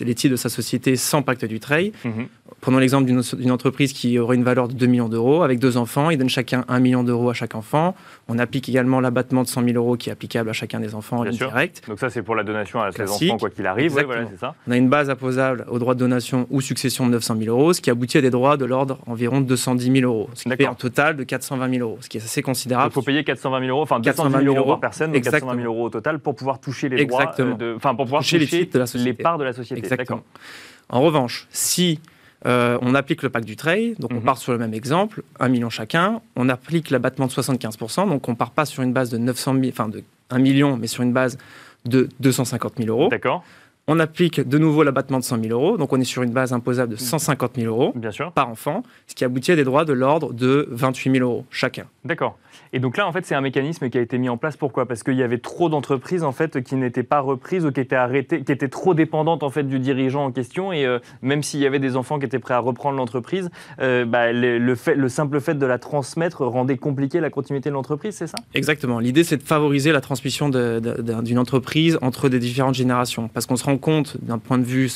les 0.00 0.14
titres 0.14 0.32
de 0.32 0.36
sa 0.36 0.48
société 0.48 0.96
sans 0.96 1.22
pacte 1.22 1.44
du 1.44 1.60
trade. 1.60 1.92
Mhm. 2.04 2.26
Prenons 2.60 2.78
l'exemple 2.78 3.06
d'une 3.06 3.50
entreprise 3.50 3.92
qui 3.92 4.18
aurait 4.18 4.36
une 4.36 4.44
valeur 4.44 4.68
de 4.68 4.74
2 4.74 4.86
millions 4.86 5.08
d'euros, 5.08 5.42
avec 5.42 5.58
deux 5.58 5.76
enfants, 5.76 6.08
ils 6.08 6.16
donnent 6.16 6.30
chacun 6.30 6.64
1 6.68 6.80
million 6.80 7.04
d'euros 7.04 7.28
à 7.28 7.34
chaque 7.34 7.54
enfant. 7.54 7.94
On 8.28 8.38
applique 8.38 8.68
également 8.68 9.00
l'abattement 9.00 9.42
de 9.42 9.48
100 9.48 9.64
000 9.64 9.76
euros 9.76 9.96
qui 9.96 10.08
est 10.08 10.12
applicable 10.12 10.48
à 10.48 10.54
chacun 10.54 10.80
des 10.80 10.94
enfants 10.94 11.18
en 11.18 11.22
ligne 11.24 11.36
directe. 11.36 11.82
Donc 11.86 11.98
ça, 11.98 12.08
c'est 12.08 12.22
pour 12.22 12.34
la 12.34 12.42
donation 12.42 12.80
à 12.80 12.90
ses 12.90 13.02
enfants, 13.02 13.36
quoi 13.38 13.50
qu'il 13.50 13.66
arrive. 13.66 13.92
voilà, 13.92 14.26
ça. 14.40 14.54
On 14.66 14.70
a 14.70 14.76
une 14.76 14.88
base 14.88 15.10
imposable 15.10 15.66
aux 15.68 15.78
droits 15.78 15.94
de 15.94 15.98
donation 15.98 16.46
ou 16.50 16.62
succession 16.62 17.06
de 17.06 17.12
900 17.12 17.36
000 17.38 17.54
euros, 17.56 17.74
ce 17.74 17.82
qui 17.82 17.90
aboutit 17.90 18.18
à 18.18 18.22
des 18.22 18.30
droits 18.30 18.56
de 18.56 18.64
l'ordre 18.64 18.98
environ 19.06 19.42
de 19.42 19.46
210 19.46 20.00
000 20.00 20.10
euros, 20.10 20.30
ce 20.32 20.44
qui 20.44 20.56
fait 20.56 20.66
un 20.66 20.74
total 20.74 21.16
de 21.16 21.24
420 21.24 21.70
000 21.70 21.82
euros, 21.82 21.98
ce 22.00 22.08
qui 22.08 22.16
est 22.16 22.24
assez 22.24 22.42
considérable. 22.42 22.93
Il 22.94 23.00
faut 23.00 23.02
payer 23.02 23.24
420 23.24 23.60
000 23.60 23.70
euros, 23.70 23.82
enfin 23.82 23.98
220 23.98 24.42
000 24.42 24.54
euros 24.54 24.70
par 24.70 24.80
personne, 24.80 25.10
donc 25.10 25.22
420 25.22 25.56
000 25.56 25.66
euros 25.66 25.86
au 25.86 25.90
total 25.90 26.20
pour 26.20 26.36
pouvoir 26.36 26.60
toucher 26.60 26.88
les 26.88 27.04
droits, 27.06 27.34
euh, 27.40 27.74
enfin 27.76 27.94
pour 27.94 28.04
pouvoir 28.04 28.22
toucher, 28.22 28.38
les, 28.38 28.66
de 28.66 28.78
la 28.78 28.86
société. 28.86 29.10
les 29.10 29.22
parts 29.22 29.38
de 29.38 29.44
la 29.44 29.52
société. 29.52 29.80
Exactement. 29.80 30.22
En 30.88 31.00
revanche, 31.00 31.48
si 31.50 31.98
euh, 32.46 32.78
on 32.82 32.94
applique 32.94 33.22
le 33.22 33.30
pacte 33.30 33.46
du 33.46 33.56
trade, 33.56 33.96
donc 33.98 34.12
on 34.12 34.16
mhm. 34.16 34.22
part 34.22 34.38
sur 34.38 34.52
le 34.52 34.58
même 34.58 34.74
exemple, 34.74 35.22
1 35.40 35.48
million 35.48 35.70
chacun. 35.70 36.20
On 36.36 36.48
applique 36.48 36.90
l'abattement 36.90 37.26
de 37.26 37.32
75%, 37.32 38.08
donc 38.08 38.28
on 38.28 38.32
ne 38.32 38.36
part 38.36 38.52
pas 38.52 38.64
sur 38.64 38.82
une 38.82 38.92
base 38.92 39.10
de 39.10 39.18
900 39.18 39.54
000, 39.54 39.66
enfin 39.68 39.88
de 39.88 40.04
1 40.30 40.38
million, 40.38 40.76
mais 40.76 40.86
sur 40.86 41.02
une 41.02 41.12
base 41.12 41.36
de 41.84 42.08
250 42.20 42.74
000 42.78 42.88
euros. 42.90 43.08
D'accord. 43.08 43.42
On 43.86 44.00
applique 44.00 44.40
de 44.40 44.56
nouveau 44.56 44.82
l'abattement 44.82 45.18
de 45.18 45.24
100 45.24 45.42
000 45.42 45.52
euros, 45.52 45.76
donc 45.76 45.92
on 45.92 46.00
est 46.00 46.04
sur 46.04 46.22
une 46.22 46.32
base 46.32 46.54
imposable 46.54 46.92
de 46.92 46.96
150 46.96 47.52
000 47.56 47.68
euros 47.68 47.94
par 48.34 48.48
enfant, 48.48 48.82
ce 49.06 49.14
qui 49.14 49.24
aboutit 49.24 49.52
à 49.52 49.56
des 49.56 49.64
droits 49.64 49.84
de 49.84 49.92
l'ordre 49.92 50.32
de 50.32 50.66
28 50.70 51.12
000 51.18 51.24
euros 51.24 51.44
chacun. 51.50 51.84
D'accord. 52.04 52.38
Et 52.74 52.80
donc 52.80 52.96
là, 52.96 53.06
en 53.06 53.12
fait, 53.12 53.24
c'est 53.24 53.36
un 53.36 53.40
mécanisme 53.40 53.88
qui 53.88 53.98
a 53.98 54.00
été 54.00 54.18
mis 54.18 54.28
en 54.28 54.36
place. 54.36 54.56
Pourquoi? 54.56 54.86
Parce 54.86 55.04
qu'il 55.04 55.14
y 55.14 55.22
avait 55.22 55.38
trop 55.38 55.68
d'entreprises 55.68 56.24
qui 56.64 56.74
n'étaient 56.74 57.04
pas 57.04 57.20
reprises 57.20 57.64
ou 57.64 57.70
qui 57.70 57.78
étaient 57.78 57.94
arrêtées, 57.94 58.42
qui 58.42 58.50
étaient 58.50 58.68
trop 58.68 58.94
dépendantes 58.94 59.44
du 59.60 59.78
dirigeant 59.78 60.24
en 60.24 60.32
question. 60.32 60.72
Et 60.72 60.84
euh, 60.84 60.98
même 61.22 61.44
s'il 61.44 61.60
y 61.60 61.66
avait 61.66 61.78
des 61.78 61.94
enfants 61.94 62.18
qui 62.18 62.26
étaient 62.26 62.40
prêts 62.40 62.54
à 62.54 62.58
reprendre 62.58 62.96
l'entreprise, 62.96 63.48
euh, 63.80 64.04
bah, 64.04 64.32
le, 64.32 64.74
simple 65.08 65.40
fait 65.40 65.54
de 65.54 65.66
la 65.66 65.78
transmettre 65.78 66.42
rendait 66.44 66.76
compliqué 66.76 67.20
la 67.20 67.30
continuité 67.30 67.68
de 67.68 67.74
l'entreprise, 67.74 68.16
c'est 68.16 68.26
ça? 68.26 68.38
Exactement. 68.54 68.98
L'idée, 68.98 69.22
c'est 69.22 69.36
de 69.36 69.44
favoriser 69.44 69.92
la 69.92 70.00
transmission 70.00 70.48
d'une 70.48 71.38
entreprise 71.38 71.96
entre 72.02 72.28
des 72.28 72.40
différentes 72.40 72.74
générations, 72.74 73.28
parce 73.28 73.46
qu'on 73.46 73.56
se 73.56 73.64
rend 73.64 73.78
compte 73.78 74.16
d'un 74.20 74.38
point 74.38 74.58
de 74.58 74.64
vue 74.64 74.88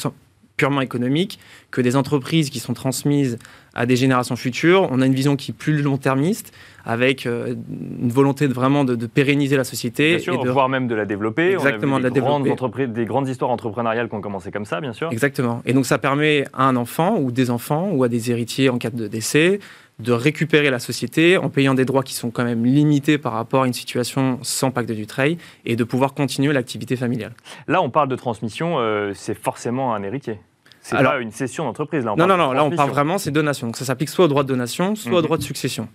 purement 0.59 0.83
économique, 0.83 1.38
que 1.71 1.81
des 1.81 1.97
entreprises 1.97 2.51
qui 2.51 2.59
sont 2.59 2.75
transmises 2.75 3.38
à 3.75 3.87
des 3.87 3.97
générations 3.97 4.37
futures, 4.37 4.88
on 4.90 5.01
a 5.01 5.07
une 5.07 5.14
vision 5.14 5.37
qui 5.37 5.53
est 5.53 5.55
plus 5.55 5.81
long-termiste, 5.81 6.53
avec 6.85 7.27
euh, 7.27 7.55
une 8.03 8.11
volonté 8.11 8.49
de 8.49 8.53
vraiment 8.53 8.85
de, 8.85 9.07
pérenniser 9.07 9.57
la 9.57 9.64
société. 9.64 10.16
Bien 10.16 10.18
sûr, 10.18 10.35
et 10.35 10.44
de... 10.44 10.51
voire 10.51 10.68
même 10.68 10.88
de 10.88 10.94
la 10.94 11.05
développer. 11.05 11.53
Exactement, 11.53 11.94
on 11.94 11.99
a 11.99 12.01
de 12.01 12.05
la 12.05 12.11
des 12.11 12.21
grandes 12.21 12.49
entreprises, 12.49 12.88
des 12.88 13.05
grandes 13.05 13.29
histoires 13.29 13.51
entrepreneuriales 13.51 14.09
qui 14.09 14.14
ont 14.14 14.21
commencé 14.21 14.51
comme 14.51 14.64
ça, 14.64 14.81
bien 14.81 14.92
sûr. 14.92 15.11
Exactement. 15.12 15.62
Et 15.64 15.73
donc 15.73 15.87
ça 15.87 15.99
permet 15.99 16.44
à 16.53 16.64
un 16.64 16.77
enfant 16.77 17.18
ou 17.18 17.31
des 17.31 17.51
enfants 17.51 17.90
ou 17.92 18.05
à 18.05 18.09
des 18.09 18.31
héritiers 18.31 18.68
en 18.68 18.79
cas 18.79 18.90
de 18.90 19.07
décès 19.07 19.61
de 19.98 20.12
récupérer 20.12 20.70
la 20.70 20.78
société 20.78 21.37
en 21.37 21.48
payant 21.48 21.74
des 21.74 21.84
droits 21.84 22.02
qui 22.02 22.14
sont 22.14 22.30
quand 22.30 22.44
même 22.44 22.64
limités 22.64 23.18
par 23.18 23.32
rapport 23.32 23.64
à 23.64 23.66
une 23.66 23.72
situation 23.72 24.38
sans 24.42 24.70
pacte 24.70 24.90
du 24.92 25.06
trade 25.06 25.38
et 25.64 25.76
de 25.76 25.84
pouvoir 25.84 26.14
continuer 26.14 26.52
l'activité 26.52 26.96
familiale. 26.96 27.34
Là, 27.66 27.82
on 27.82 27.90
parle 27.90 28.08
de 28.08 28.16
transmission, 28.16 28.78
euh, 28.78 29.12
c'est 29.14 29.34
forcément 29.34 29.94
un 29.94 30.02
héritier. 30.02 30.38
C'est 30.80 30.96
pas 30.96 31.18
une 31.18 31.32
cession 31.32 31.64
d'entreprise. 31.64 32.04
non, 32.04 32.16
non, 32.16 32.37
non, 32.37 32.52
là 32.52 32.64
on 32.64 32.70
parle 32.70 32.90
vraiment, 32.90 33.18
c'est 33.18 33.30
donation. 33.30 33.66
Donc 33.66 33.76
ça 33.76 33.84
s'applique 33.84 34.08
soit 34.08 34.24
au 34.24 34.28
droit 34.28 34.42
de 34.42 34.48
donation, 34.48 34.94
soit 34.94 35.12
au 35.12 35.16
mhm. 35.16 35.22
droit 35.22 35.37
de 35.37 35.42
succession. 35.42 35.88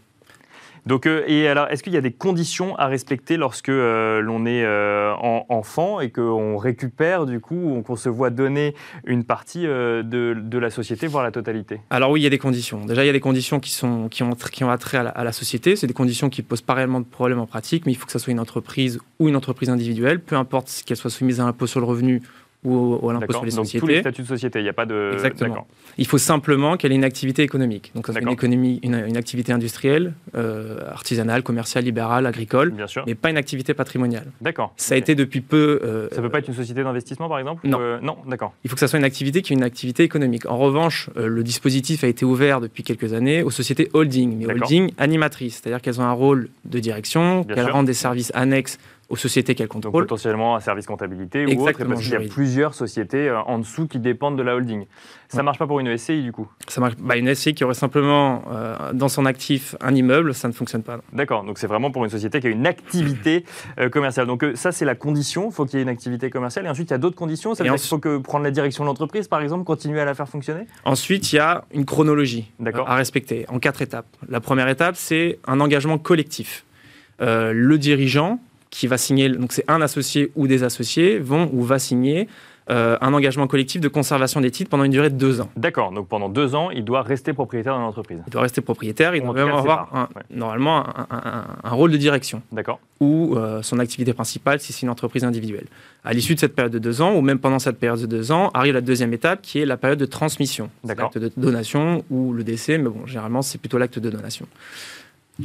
Donc, 0.86 1.06
euh, 1.06 1.24
et 1.28 1.48
alors, 1.48 1.68
est-ce 1.70 1.82
qu'il 1.82 1.94
y 1.94 1.98
a 1.98 2.02
des 2.02 2.12
conditions 2.12 2.76
à 2.76 2.88
respecter 2.88 3.38
lorsque 3.38 3.70
euh, 3.70 4.20
l'on 4.20 4.46
est 4.46 4.64
euh, 4.66 5.14
enfant 5.50 6.02
et 6.02 6.10
qu'on 6.10 6.58
récupère, 6.58 7.26
du 7.26 7.40
coup, 7.40 7.82
qu'on 7.86 7.96
se 7.96 8.10
voit 8.10 8.30
donner 8.30 8.76
une 9.06 9.24
partie 9.24 9.64
de, 9.64 10.58
la 10.58 10.70
société, 10.70 11.08
voire 11.08 11.24
la 11.24 11.32
totalité? 11.32 11.80
Alors 11.90 12.12
oui, 12.12 12.22
il 12.22 12.24
y 12.24 12.28
a 12.28 12.30
des 12.30 12.38
conditions. 12.38 12.86
Déjà, 12.86 13.04
il 13.04 13.08
y 13.08 13.10
a 13.10 13.14
des 13.14 13.20
conditions 13.20 13.60
qui, 13.60 13.72
sont, 13.72 14.10
qui, 14.10 14.24
ont, 14.24 14.70
attrait 14.70 14.98
à 14.98 15.04
la, 15.04 15.10
à 15.10 15.24
la 15.24 15.32
société. 15.32 15.76
C'est 15.76 15.88
des 15.88 15.94
conditions 15.94 16.30
qui 16.30 16.42
posent 16.42 16.62
pas 16.62 16.74
réellement 16.74 17.00
de 17.00 17.06
problème 17.06 17.40
en 17.40 17.48
pratique, 17.48 17.86
mais 17.86 17.94
il 17.94 17.96
faut 17.96 18.06
que 18.06 18.12
ça 18.12 18.20
soit 18.20 18.32
une 18.32 18.40
entreprise 18.40 19.00
ou 19.20 19.30
une 19.30 19.36
entreprise 19.36 19.70
individuelle, 19.70 20.20
peu 20.20 20.36
importe 20.36 20.84
qu'elle 20.86 20.98
soit 20.98 21.10
soumise 21.10 21.40
à 21.40 21.46
l'impôt 21.46 21.68
sur 21.68 21.80
le 21.80 21.86
revenu 21.86 22.22
ou, 22.64 23.10
à 23.10 23.14
l'impôt 23.14 23.34
sur 23.34 23.46
les 23.46 23.52
Donc, 23.52 23.66
sociétés. 23.66 23.80
tous 23.80 23.88
les 23.88 24.00
statuts 24.00 24.22
de 24.22 24.28
société, 24.28 24.60
il 24.60 24.64
n'y 24.64 24.70
a 24.70 24.74
pas 24.74 24.86
de... 24.86 25.12
Exactement. 25.14 25.68
Il 25.98 26.08
faut 26.08 26.18
simplement 26.18 26.78
qu'elle 26.78 26.92
ait 26.92 26.96
une 26.96 27.04
activité 27.04 27.44
économique. 27.44 27.92
Donc, 27.96 28.08
ça 28.08 28.20
une, 28.20 28.30
économie, 28.30 28.80
une, 28.84 29.18
activité 29.18 29.52
industrielle, 29.52 30.14
euh, 30.36 30.80
artisanale, 30.92 31.44
commerciale, 31.44 31.84
libérale, 31.84 32.26
agricole, 32.26 32.72
Bien 32.72 32.88
sûr. 32.88 33.04
mais 33.06 33.16
pas 33.16 33.30
une 33.30 33.38
activité 33.38 33.74
patrimoniale. 33.74 34.26
D'accord. 34.42 34.74
Ça 34.78 34.96
a 34.96 34.98
été 34.98 35.16
depuis 35.16 35.42
peu... 35.42 35.80
Euh, 35.84 36.08
ça 36.12 36.18
ne 36.18 36.22
peut 36.22 36.30
pas 36.30 36.40
être 36.40 36.48
une 36.48 36.54
société 36.54 36.84
d'investissement, 36.84 37.30
par 37.30 37.40
exemple 37.40 37.68
Non. 37.68 37.80
Euh, 37.82 38.00
non, 38.02 38.18
d'accord. 38.28 38.54
Il 38.64 38.70
faut 38.70 38.76
que 38.76 38.80
ça 38.80 38.88
soit 38.88 39.00
une 39.00 39.06
activité 39.06 39.42
qui 39.42 39.54
est 39.54 39.56
une 39.56 39.64
activité 39.64 40.04
économique. 40.04 40.46
En 40.46 40.58
revanche, 40.58 41.10
le 41.16 41.44
dispositif 41.44 42.04
a 42.04 42.08
été 42.08 42.26
ouvert 42.26 42.62
depuis 42.62 42.84
quelques 42.84 43.14
années 43.14 43.44
aux 43.44 43.52
sociétés 43.52 43.90
holding, 43.94 44.38
mais 44.38 44.46
holding 44.46 44.92
animatrices, 44.98 45.62
c'est-à-dire 45.62 45.82
qu'elles 45.82 46.00
ont 46.00 46.06
un 46.06 46.12
rôle 46.12 46.50
de 46.66 46.80
direction, 46.80 47.44
qu'elles 47.44 47.70
rendent 47.70 47.88
des 47.88 47.94
services 47.94 48.32
annexes 48.34 48.80
aux 49.14 49.16
sociétés 49.16 49.54
qu'elle 49.54 49.68
contrôle. 49.68 49.94
Donc 49.94 50.02
potentiellement 50.02 50.56
un 50.56 50.60
service 50.60 50.88
comptabilité 50.88 51.46
ou 51.46 51.62
autre, 51.62 51.78
parce 51.86 52.02
qu'il 52.02 52.14
y 52.14 52.16
a 52.16 52.20
plusieurs 52.20 52.74
sociétés 52.74 53.30
euh, 53.30 53.40
en 53.42 53.60
dessous 53.60 53.88
qui 53.88 54.00
dépendent 54.00 54.38
de 54.38 54.42
la 54.42 54.56
holding. 54.56 54.86
Ça 55.28 55.38
ne 55.38 55.44
marche 55.44 55.60
pas 55.60 55.68
pour 55.68 55.80
une 55.80 55.96
SCI 55.96 56.24
du 56.24 56.32
coup? 56.32 56.48
Ça 56.68 56.82
marche, 56.82 56.96
bah, 56.98 57.16
Une 57.16 57.34
SCI 57.34 57.54
qui 57.54 57.64
aurait 57.64 57.76
simplement 57.76 58.42
euh, 58.52 58.92
dans 58.94 59.10
son 59.10 59.28
actif 59.28 59.76
un 59.82 59.94
immeuble, 59.94 60.34
ça 60.34 60.48
ne 60.48 60.54
fonctionne 60.54 60.82
pas. 60.82 61.00
D'accord, 61.12 61.44
donc 61.44 61.60
c'est 61.60 61.68
vraiment 61.68 61.92
pour 61.92 62.04
une 62.04 62.10
société 62.10 62.40
qui 62.40 62.48
a 62.48 62.50
une 62.50 62.66
activité 62.66 63.46
euh, 63.80 63.90
commerciale. 63.90 64.26
Donc 64.26 64.44
ça 64.56 64.72
c'est 64.72 64.86
la 64.86 64.96
condition, 64.96 65.50
il 65.50 65.54
faut 65.54 65.66
qu'il 65.66 65.78
y 65.78 65.80
ait 65.80 65.84
une 65.84 65.90
activité 65.90 66.32
commerciale. 66.32 66.66
Et 66.66 66.70
ensuite 66.70 66.90
il 66.90 66.94
y 66.94 66.96
a 66.96 67.00
d'autres 67.00 67.16
conditions, 67.16 67.54
ça 67.54 67.64
veut 67.64 67.70
dire 67.70 67.80
qu'il 67.80 67.90
faut 67.90 68.00
que 68.00 68.18
prendre 68.18 68.44
la 68.44 68.52
direction 68.52 68.84
de 68.84 68.88
l'entreprise 68.88 69.28
par 69.28 69.42
exemple, 69.42 69.64
continuer 69.64 70.02
à 70.02 70.06
la 70.06 70.16
faire 70.16 70.28
fonctionner? 70.28 70.66
Ensuite 70.86 71.32
il 71.32 71.36
y 71.36 71.40
a 71.40 71.66
une 71.72 71.86
chronologie 71.86 72.52
à 72.88 72.96
respecter 72.96 73.46
en 73.50 73.60
quatre 73.60 73.84
étapes. 73.84 74.08
La 74.28 74.40
première 74.40 74.70
étape 74.70 74.96
c'est 74.96 75.38
un 75.46 75.60
engagement 75.60 76.00
collectif. 76.00 76.66
le 77.20 77.78
dirigeant 77.78 78.40
qui 78.74 78.88
va 78.88 78.98
signer, 78.98 79.30
donc 79.30 79.54
c'est 79.54 79.70
un 79.70 79.82
associé 79.82 80.32
ou 80.36 80.48
des 80.48 80.64
associés, 80.64 81.20
vont 81.20 81.48
ou 81.54 81.62
va 81.62 81.78
signer 81.78 82.28
euh, 82.72 82.98
un 83.02 83.14
engagement 83.14 83.46
collectif 83.46 83.80
de 83.82 83.88
conservation 83.88 84.42
des 84.42 84.50
titres 84.50 84.72
pendant 84.72 84.84
une 84.84 84.92
durée 84.92 85.12
de 85.12 85.16
deux 85.16 85.42
ans. 85.42 85.50
D'accord, 85.56 85.92
donc 85.92 86.08
pendant 86.08 86.28
deux 86.28 86.56
ans, 86.56 86.72
il 86.72 86.84
doit 86.84 87.04
rester 87.04 87.34
propriétaire 87.34 87.76
de 87.76 87.82
l'entreprise. 87.82 88.24
Il 88.26 88.32
doit 88.32 88.42
rester 88.42 88.62
propriétaire, 88.62 89.16
il 89.16 89.22
doit 89.22 89.34
même 89.34 89.50
avoir 89.50 90.10
normalement 90.32 90.84
un, 91.12 91.70
rôle 91.70 91.92
de 91.92 91.98
direction. 91.98 92.42
D'accord. 92.52 92.80
Ou 93.00 93.36
euh, 93.36 93.62
son 93.62 93.78
activité 93.78 94.12
principale 94.14 94.60
si 94.60 94.74
c'est 94.74 94.82
une 94.82 94.90
entreprise 94.90 95.24
individuelle. 95.24 95.68
À 96.04 96.14
l'issue 96.14 96.34
de 96.34 96.40
cette 96.40 96.56
période 96.56 96.74
de 96.74 96.80
deux 96.80 97.00
ans, 97.02 97.14
ou 97.14 97.22
même 97.22 97.38
pendant 97.38 97.60
cette 97.60 97.78
période 97.78 98.02
de 98.02 98.08
deux 98.08 98.32
ans, 98.32 98.50
arrive 98.56 98.74
la 98.74 98.82
deuxième 98.82 99.14
étape 99.14 99.44
qui 99.44 99.60
est 99.60 99.68
la 99.68 99.78
période 99.78 100.00
de 100.00 100.06
transmission. 100.06 100.72
L'acte 100.84 101.20
de 101.20 101.32
donation 101.38 102.04
ou 102.10 102.34
le 102.34 102.44
décès, 102.44 102.80
mais 102.80 102.90
bon, 102.90 103.06
généralement 103.06 103.44
c'est 103.44 103.60
plutôt 103.60 103.78
l'acte 103.78 104.00
de 104.00 104.10
donation. 104.10 104.48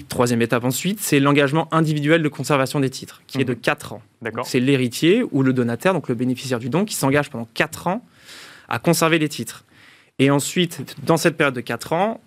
Troisième 0.09 0.43
étape 0.43 0.65
ensuite, 0.65 1.01
c'est 1.01 1.19
l'engagement 1.19 1.67
individuel 1.73 2.23
de 2.23 2.29
conservation 2.29 2.79
des 2.79 2.91
titres, 2.91 3.23
qui 3.27 3.41
est 3.41 3.45
de 3.45 3.55
4 3.55 3.95
mhm. 4.21 4.39
ans. 4.39 4.45
C'est 4.45 4.61
l'héritier 4.61 5.25
ou 5.33 5.43
le 5.43 5.55
donataire, 5.55 5.95
donc 5.95 6.09
le 6.09 6.15
bénéficiaire 6.15 6.59
du 6.59 6.69
don, 6.69 6.85
qui 6.85 6.95
s'engage 6.95 7.31
pendant 7.31 7.49
4 7.55 7.87
ans 7.87 8.05
à 8.69 8.79
conserver 8.79 9.19
les 9.19 9.31
titres. 9.31 9.65
Et 10.19 10.31
ensuite, 10.31 10.85
dans 11.05 11.17
cette 11.17 11.37
période 11.37 11.55
de 11.55 11.63
4 11.63 11.93
ans, 11.95 12.21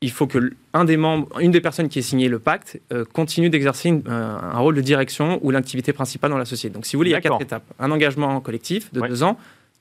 il 0.00 0.10
faut 0.10 0.26
que 0.26 0.52
un 0.74 0.84
des 0.84 0.96
membres, 0.96 1.28
une 1.40 1.50
des 1.50 1.60
personnes 1.60 1.88
qui 1.88 1.98
ait 1.98 2.02
signé 2.02 2.28
le 2.28 2.38
pacte 2.38 2.80
euh, 2.92 3.04
continue 3.04 3.50
d'exercer 3.50 4.02
un 4.06 4.58
rôle 4.58 4.74
de 4.74 4.80
direction 4.80 5.40
ou 5.42 5.50
l'activité 5.50 5.92
principale 5.92 6.30
dans 6.30 6.38
la 6.38 6.44
société. 6.44 6.74
Donc, 6.74 6.86
si 6.86 6.94
vous 6.94 7.00
voulez, 7.00 7.10
il 7.10 7.14
y 7.14 7.16
a 7.16 7.20
quatre 7.20 7.40
étapes. 7.40 7.64
Un 7.80 7.90
engagement 7.90 8.40
collectif 8.40 8.92
de 8.92 9.00
2 9.00 9.22
ans, 9.24 9.38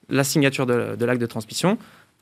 la 0.10 0.24
signature 0.24 0.66
de 0.66 1.06
l'acte 1.06 1.22
de 1.22 1.26
transmission, 1.28 1.78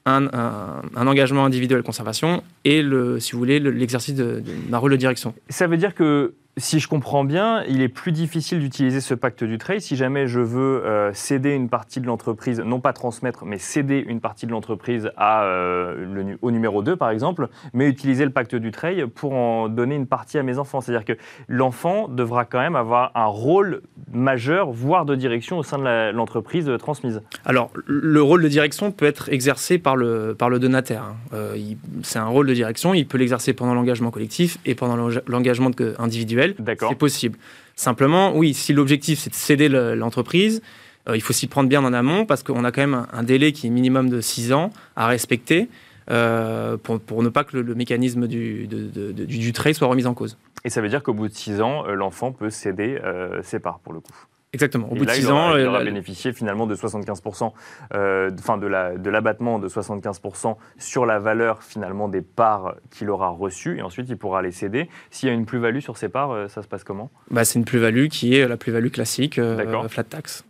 un, 0.06 0.82
engagement 0.96 1.46
individuel 1.46 1.82
de 1.82 1.86
conservation 1.86 2.44
et, 2.66 2.82
le, 2.82 3.20
si 3.20 3.34
vous 3.34 3.40
voulez, 3.40 3.60
l'exercice 3.60 4.16
d'un 4.16 4.78
rôle 4.78 4.92
de 4.92 4.98
direction. 4.98 5.34
Ça 5.50 5.68
veut 5.68 5.78
dire 5.78 5.94
que 5.94 6.34
si 6.60 6.80
je 6.80 6.88
comprends 6.88 7.24
bien, 7.24 7.64
il 7.68 7.82
est 7.82 7.90
plus 7.90 8.12
difficile 8.12 8.60
d'utiliser 8.60 9.02
ce 9.02 9.14
pacte 9.14 9.44
du 9.44 9.58
trade 9.58 9.80
si 9.80 9.96
jamais 9.96 10.28
je 10.28 10.40
veux 10.40 10.86
euh, 10.86 11.14
céder 11.14 11.52
une 11.52 11.70
partie 11.70 12.02
de 12.02 12.06
l'entreprise, 12.06 12.60
non 12.60 12.80
pas 12.80 12.94
transmettre, 12.94 13.46
mais 13.46 13.58
céder 13.58 14.04
une 14.08 14.20
partie 14.20 14.46
de 14.46 14.52
l'entreprise 14.52 15.10
euh, 15.20 16.36
au 16.42 16.52
numéro 16.52 16.84
2 16.84 16.96
par 16.96 17.10
exemple, 17.10 17.50
mais 17.74 17.88
utiliser 17.88 18.26
le 18.26 18.32
pacte 18.32 18.56
du 18.56 18.72
trade 18.72 19.06
pour 19.06 19.34
en 19.34 19.70
donner 19.70 19.96
une 19.96 20.08
partie 20.08 20.38
à 20.38 20.44
mes 20.44 20.58
enfants. 20.60 20.82
C'est-à-dire 20.82 21.06
que 21.06 21.20
l'enfant 21.48 22.08
devra 22.08 22.46
quand 22.46 22.60
même 22.60 22.76
avoir 22.76 23.12
un 23.16 23.26
rôle 23.26 23.82
majeur, 24.12 24.72
voire 24.72 25.06
de 25.06 25.16
direction 25.16 25.58
au 25.58 25.64
sein 25.64 25.78
de 25.78 26.12
l'entreprise 26.12 26.70
transmise. 26.80 27.22
Alors, 27.46 27.72
le 27.86 28.22
rôle 28.22 28.44
de 28.44 28.48
direction 28.48 28.92
peut 28.92 29.06
être 29.06 29.30
exercé 29.30 29.78
par 29.78 29.96
le, 29.96 30.36
par 30.38 30.50
donataire. 30.50 31.04
Hein. 31.04 31.16
Euh, 31.34 31.58
c'est 32.04 32.20
un 32.20 32.26
rôle 32.26 32.48
de 32.48 32.54
direction, 32.54 32.94
il 32.94 33.08
peut 33.08 33.18
l'exercer 33.18 33.54
pendant 33.54 33.74
l'engagement 33.74 34.12
collectif 34.12 34.58
et 34.66 34.76
pendant 34.76 35.10
l'engagement 35.28 35.72
individuel 36.00 36.49
c'est 36.58 36.98
possible. 36.98 37.38
Simplement, 37.76 38.36
oui, 38.36 38.54
si 38.54 38.74
l'objectif 38.74 39.20
c'est 39.20 39.30
de 39.30 39.36
céder 39.36 39.70
l'entreprise, 39.70 40.62
euh, 41.08 41.16
il 41.16 41.22
faut 41.22 41.34
s'y 41.34 41.48
prendre 41.48 41.70
bien 41.70 41.84
en 41.84 41.94
amont 41.94 42.26
parce 42.26 42.44
qu'on 42.44 42.64
a 42.64 42.72
quand 42.72 42.82
même 42.82 43.08
un, 43.12 43.24
délai 43.24 43.52
qui 43.52 43.68
est 43.68 43.70
minimum 43.70 44.10
de 44.10 44.22
6 44.22 44.54
ans 44.54 44.72
à 44.96 45.08
respecter 45.08 45.70
euh, 46.12 46.78
pour, 46.78 47.24
ne 47.24 47.30
pas 47.30 47.44
que 47.44 47.58
le, 47.58 47.76
mécanisme 47.76 48.28
du, 48.28 48.68
du, 48.68 49.54
trade 49.54 49.74
soit 49.74 49.88
remis 49.88 50.06
en 50.06 50.14
cause. 50.14 50.38
Et 50.66 50.70
ça 50.70 50.82
veut 50.82 50.90
dire 50.90 51.04
qu'au 51.04 51.14
bout 51.14 51.28
de 51.28 51.34
6 51.34 51.62
ans, 51.62 51.86
euh, 51.88 51.94
l'enfant 51.94 52.32
peut 52.32 52.50
céder 52.50 53.00
ses 53.44 53.60
parts 53.60 53.80
pour 53.80 53.94
le 53.94 54.00
coup 54.00 54.26
Exactement. 54.52 54.92
Au 54.92 54.96
bout 54.96 55.06
de 55.06 55.12
6 55.12 55.30
ans, 55.30 55.56
il 55.56 55.66
aura 55.68 55.84
bénéficié 55.84 56.34
finalement 56.34 56.66
de 56.66 56.76
75%, 56.76 57.54
euh, 57.94 58.32
enfin 58.40 58.58
de 58.58 58.66
l'abattement 59.10 59.60
de, 59.60 59.70
75% 59.70 60.56
sur 60.80 61.06
la 61.06 61.20
valeur 61.20 61.62
finalement 61.62 62.08
des 62.08 62.22
parts 62.22 62.76
qu'il 62.90 63.12
aura 63.12 63.30
reçues 63.30 63.78
et 63.78 63.82
ensuite 63.84 64.10
il 64.10 64.18
pourra 64.18 64.42
les 64.42 64.52
céder. 64.52 64.90
S'il 65.12 65.30
y 65.30 65.32
a 65.32 65.36
une 65.36 65.46
plus-value 65.46 65.80
sur 65.80 65.98
ces 65.98 66.10
parts, 66.10 66.32
euh, 66.32 66.48
ça 66.48 66.64
se 66.64 66.68
passe 66.68 66.84
comment? 66.84 67.12
Bah, 67.30 67.46
C'est 67.46 67.60
une 67.60 67.66
plus-value 67.66 68.08
qui 68.08 68.36
est 68.36 68.48
la 68.48 68.58
plus-value 68.58 68.90
classique, 68.90 69.38
euh, 69.38 69.88
flat 69.88 70.04
tax, 70.04 70.44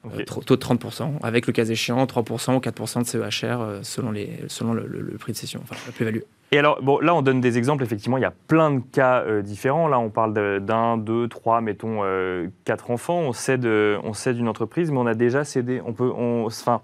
taux 0.45 0.55
de 0.55 0.61
30%, 0.61 1.19
avec 1.21 1.45
le 1.45 1.51
cas 1.51 1.65
échéant 1.65 2.05
3% 2.05 2.55
ou 2.55 2.59
4% 2.59 3.01
de 3.01 3.05
CEHR 3.05 3.79
selon, 3.83 4.11
les, 4.11 4.45
selon 4.47 4.73
le, 4.73 4.87
le 4.87 5.17
prix 5.17 5.33
de 5.33 5.37
cession, 5.37 5.59
enfin 5.63 5.75
la 5.85 5.91
plus-value. 5.91 6.21
Et 6.51 6.57
alors, 6.57 6.81
bon, 6.81 6.99
là, 6.99 7.13
on 7.13 7.21
donne 7.21 7.41
des 7.41 7.57
exemples. 7.57 7.83
Effectivement, 7.83 8.17
il 8.17 8.21
y 8.21 8.25
a 8.25 8.33
plein 8.47 8.71
de 8.71 8.79
cas 8.79 9.21
euh, 9.21 9.41
différents. 9.41 9.87
Là, 9.87 9.99
on 9.99 10.09
parle 10.09 10.33
d'un, 10.61 10.97
deux, 10.97 11.27
trois, 11.27 11.61
mettons, 11.61 11.99
euh, 12.03 12.47
quatre 12.65 12.89
enfants. 12.89 13.19
On 13.19 13.33
cède, 13.33 13.65
euh, 13.65 13.99
on 14.03 14.13
cède 14.13 14.37
une 14.37 14.47
entreprise, 14.47 14.89
mais 14.91 14.97
on 14.97 15.05
a 15.05 15.13
déjà 15.13 15.43
cédé. 15.43 15.81
On 15.85 15.93
peut, 15.93 16.11
enfin, 16.11 16.81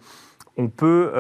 on 0.58 0.68
peut, 0.68 1.12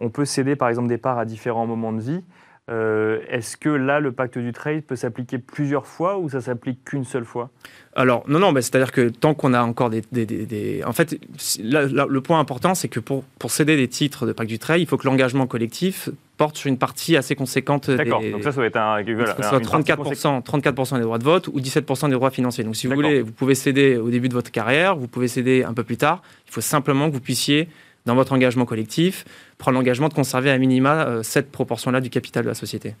on 0.00 0.08
peut 0.10 0.24
céder, 0.24 0.56
par 0.56 0.68
exemple, 0.68 0.88
des 0.88 0.98
parts 0.98 1.18
à 1.18 1.24
différents 1.24 1.66
moments 1.66 1.92
de 1.92 2.00
vie. 2.00 2.22
Est-ce 2.68 3.56
que 3.56 3.68
là, 3.68 3.98
le 3.98 4.12
pacte 4.12 4.38
du 4.38 4.52
trade 4.52 4.82
peut 4.82 4.96
s'appliquer 4.96 5.38
plusieurs 5.38 5.86
fois 5.86 6.18
ou 6.18 6.28
ça 6.28 6.40
s'applique 6.40 6.84
qu'une 6.84 7.04
seule 7.04 7.24
fois? 7.24 7.50
Alors, 7.94 8.24
non, 8.28 8.38
non, 8.38 8.54
c'est-à-dire 8.54 8.92
que 8.92 9.08
tant 9.08 9.34
qu'on 9.34 9.52
a 9.52 9.62
encore 9.62 9.90
des... 9.90 10.02
des, 10.12 10.82
En 10.86 10.92
fait, 10.92 11.18
le 11.58 12.20
point 12.20 12.38
important, 12.38 12.74
c'est 12.74 12.88
que 12.88 13.00
pour, 13.00 13.24
pour 13.38 13.50
céder 13.50 13.76
des 13.76 13.88
titres 13.88 14.26
de 14.26 14.32
pacte 14.32 14.48
du 14.48 14.58
trade, 14.58 14.80
il 14.80 14.86
faut 14.86 14.96
que 14.96 15.06
l'engagement 15.06 15.46
collectif 15.46 16.08
porte 16.42 16.56
sur 16.56 16.68
une 16.68 16.78
partie 16.78 17.16
assez 17.16 17.36
conséquente. 17.36 17.88
D'accord, 17.88 18.20
donc 18.20 18.42
ça, 18.42 18.50
ça 18.50 18.60
va 18.60 18.66
être 18.66 18.76
un... 18.76 19.00
Voilà, 19.00 19.36
ça 19.40 19.58
34%, 19.60 20.42
34 20.42 20.96
des 20.96 21.02
droits 21.02 21.18
de 21.18 21.22
vote 21.22 21.46
ou 21.46 21.60
17% 21.60 22.08
des 22.08 22.14
droits 22.14 22.32
financiers. 22.32 22.64
Donc 22.64 22.74
si 22.74 22.88
vous 22.88 22.94
voulez, 22.94 23.22
vous 23.22 23.30
pouvez 23.30 23.54
céder 23.54 23.96
au 23.96 24.10
début 24.10 24.28
de 24.28 24.34
votre 24.34 24.50
carrière, 24.50 24.96
vous 24.96 25.06
pouvez 25.06 25.28
céder 25.28 25.62
un 25.62 25.72
peu 25.72 25.84
plus 25.84 25.96
tard. 25.96 26.20
Il 26.48 26.52
faut 26.52 26.60
simplement 26.60 27.08
que 27.08 27.14
vous 27.14 27.20
puissiez, 27.20 27.68
dans 28.06 28.16
votre 28.16 28.32
engagement 28.32 28.64
collectif, 28.64 29.24
prendre 29.56 29.78
l'engagement 29.78 30.08
de 30.08 30.14
conserver 30.14 30.50
à 30.50 30.58
minima 30.58 31.06
euh, 31.06 31.22
cette 31.22 31.52
proportion-là 31.52 32.00
du 32.00 32.10
capital 32.10 32.42
de 32.42 32.48
la 32.48 32.56
société. 32.56 32.96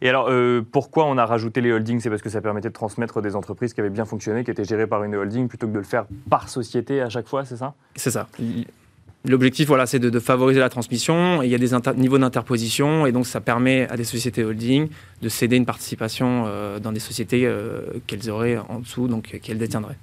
Et 0.00 0.08
alors, 0.08 0.26
euh, 0.28 0.62
pourquoi 0.72 1.06
on 1.06 1.16
a 1.18 1.24
rajouté 1.24 1.60
les 1.60 1.70
holdings? 1.70 2.00
C'est 2.00 2.10
parce 2.10 2.22
que 2.22 2.30
ça 2.30 2.40
permettait 2.40 2.68
de 2.68 2.74
transmettre 2.74 3.22
des 3.22 3.36
entreprises 3.36 3.74
qui 3.74 3.80
avaient 3.80 3.90
bien 3.90 4.06
fonctionné, 4.06 4.42
qui 4.42 4.50
étaient 4.50 4.64
gérées 4.64 4.88
par 4.88 5.04
une 5.04 5.14
holding, 5.14 5.46
plutôt 5.46 5.68
que 5.68 5.72
de 5.72 5.78
le 5.78 5.84
faire 5.84 6.06
par 6.28 6.48
société 6.48 7.00
à 7.00 7.08
chaque 7.08 7.28
fois, 7.28 7.44
c'est 7.44 7.58
ça? 7.58 7.74
C'est 7.94 8.10
ça. 8.10 8.26
L'objectif, 9.24 9.68
voilà, 9.68 9.86
c'est 9.86 10.00
de, 10.00 10.18
favoriser 10.18 10.58
la 10.58 10.68
transmission. 10.68 11.42
il 11.42 11.50
y 11.50 11.54
a 11.54 11.58
des 11.58 11.70
niveaux 11.96 12.18
d'interposition, 12.18 13.06
et 13.06 13.12
donc 13.12 13.26
ça 13.26 13.40
permet 13.40 13.88
à 13.88 13.96
des 13.96 14.04
sociétés 14.04 14.42
holding 14.42 14.88
de 15.20 15.28
céder 15.28 15.56
une 15.56 15.66
participation 15.66 16.44
euh, 16.46 16.80
dans 16.80 16.90
des 16.90 17.00
sociétés 17.00 17.46
euh, 17.46 17.82
qu'elles 18.08 18.28
auraient 18.30 18.58
en 18.68 18.80
dessous, 18.80 19.06
donc 19.06 19.38
qu'elles 19.40 19.58
détiendraient. 19.58 19.98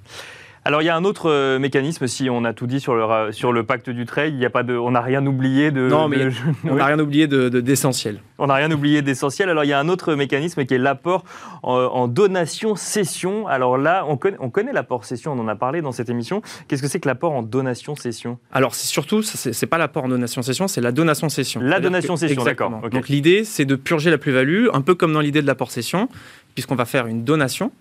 Alors 0.64 0.82
il 0.82 0.84
y 0.84 0.88
a 0.90 0.96
un 0.96 1.04
autre 1.04 1.30
euh, 1.30 1.58
mécanisme, 1.58 2.06
si 2.06 2.28
on 2.28 2.44
a 2.44 2.52
tout 2.52 2.66
dit 2.66 2.80
sur 2.80 2.94
le, 2.94 3.32
sur 3.32 3.50
le 3.50 3.64
pacte 3.64 3.88
du 3.88 4.04
trade, 4.04 4.34
il 4.34 4.40
y 4.40 4.44
a 4.44 4.50
pas 4.50 4.62
de, 4.62 4.76
on 4.76 4.90
n'a 4.90 5.00
rien 5.00 5.24
oublié 5.24 5.70
de... 5.70 5.88
Non, 5.88 6.06
mais 6.06 6.28
on 6.68 6.74
n'a 6.74 6.84
rien 6.84 6.98
oublié 6.98 7.26
d'essentiel. 7.26 8.16
De, 8.16 8.20
on 8.38 8.46
n'a 8.46 8.54
rien 8.54 8.70
oublié 8.70 9.00
d'essentiel. 9.00 9.48
Alors 9.48 9.64
il 9.64 9.68
y 9.68 9.72
a 9.72 9.78
un 9.78 9.88
autre 9.88 10.14
mécanisme 10.14 10.66
qui 10.66 10.74
est 10.74 10.78
l'apport 10.78 11.24
en, 11.62 12.08
donation-cession. 12.08 13.46
Alors 13.46 13.78
là, 13.78 14.04
on 14.06 14.18
connaît, 14.18 14.36
on 14.38 14.50
connaît 14.50 14.72
l'apport 14.72 15.06
cession, 15.06 15.32
on 15.32 15.38
en 15.38 15.48
a 15.48 15.56
parlé 15.56 15.80
dans 15.80 15.92
cette 15.92 16.10
émission. 16.10 16.42
Qu'est-ce 16.68 16.82
que 16.82 16.88
c'est 16.88 17.00
que 17.00 17.08
l'apport 17.08 17.32
en 17.32 17.42
donation-cession 17.42 18.38
Alors 18.52 18.74
c'est 18.74 18.86
surtout, 18.86 19.22
c'est 19.22 19.66
pas 19.66 19.78
l'apport 19.78 20.04
en 20.04 20.08
donation-cession, 20.08 20.68
c'est 20.68 20.82
la 20.82 20.92
donation-cession. 20.92 21.62
La 21.62 21.80
donation-cession, 21.80 22.44
d'accord. 22.44 22.70
Donc 22.90 23.08
l'idée, 23.08 23.44
c'est 23.44 23.64
de 23.64 23.76
purger 23.76 24.10
la 24.10 24.18
plus-value, 24.18 24.66
un 24.74 24.82
peu 24.82 24.94
comme 24.94 25.14
dans 25.14 25.20
l'idée 25.20 25.40
de 25.40 25.46
l'apport 25.46 25.70
cession, 25.70 26.10
puisqu'on 26.54 26.76
va 26.76 26.84
faire 26.84 27.06
une 27.06 27.24
donation. 27.24 27.72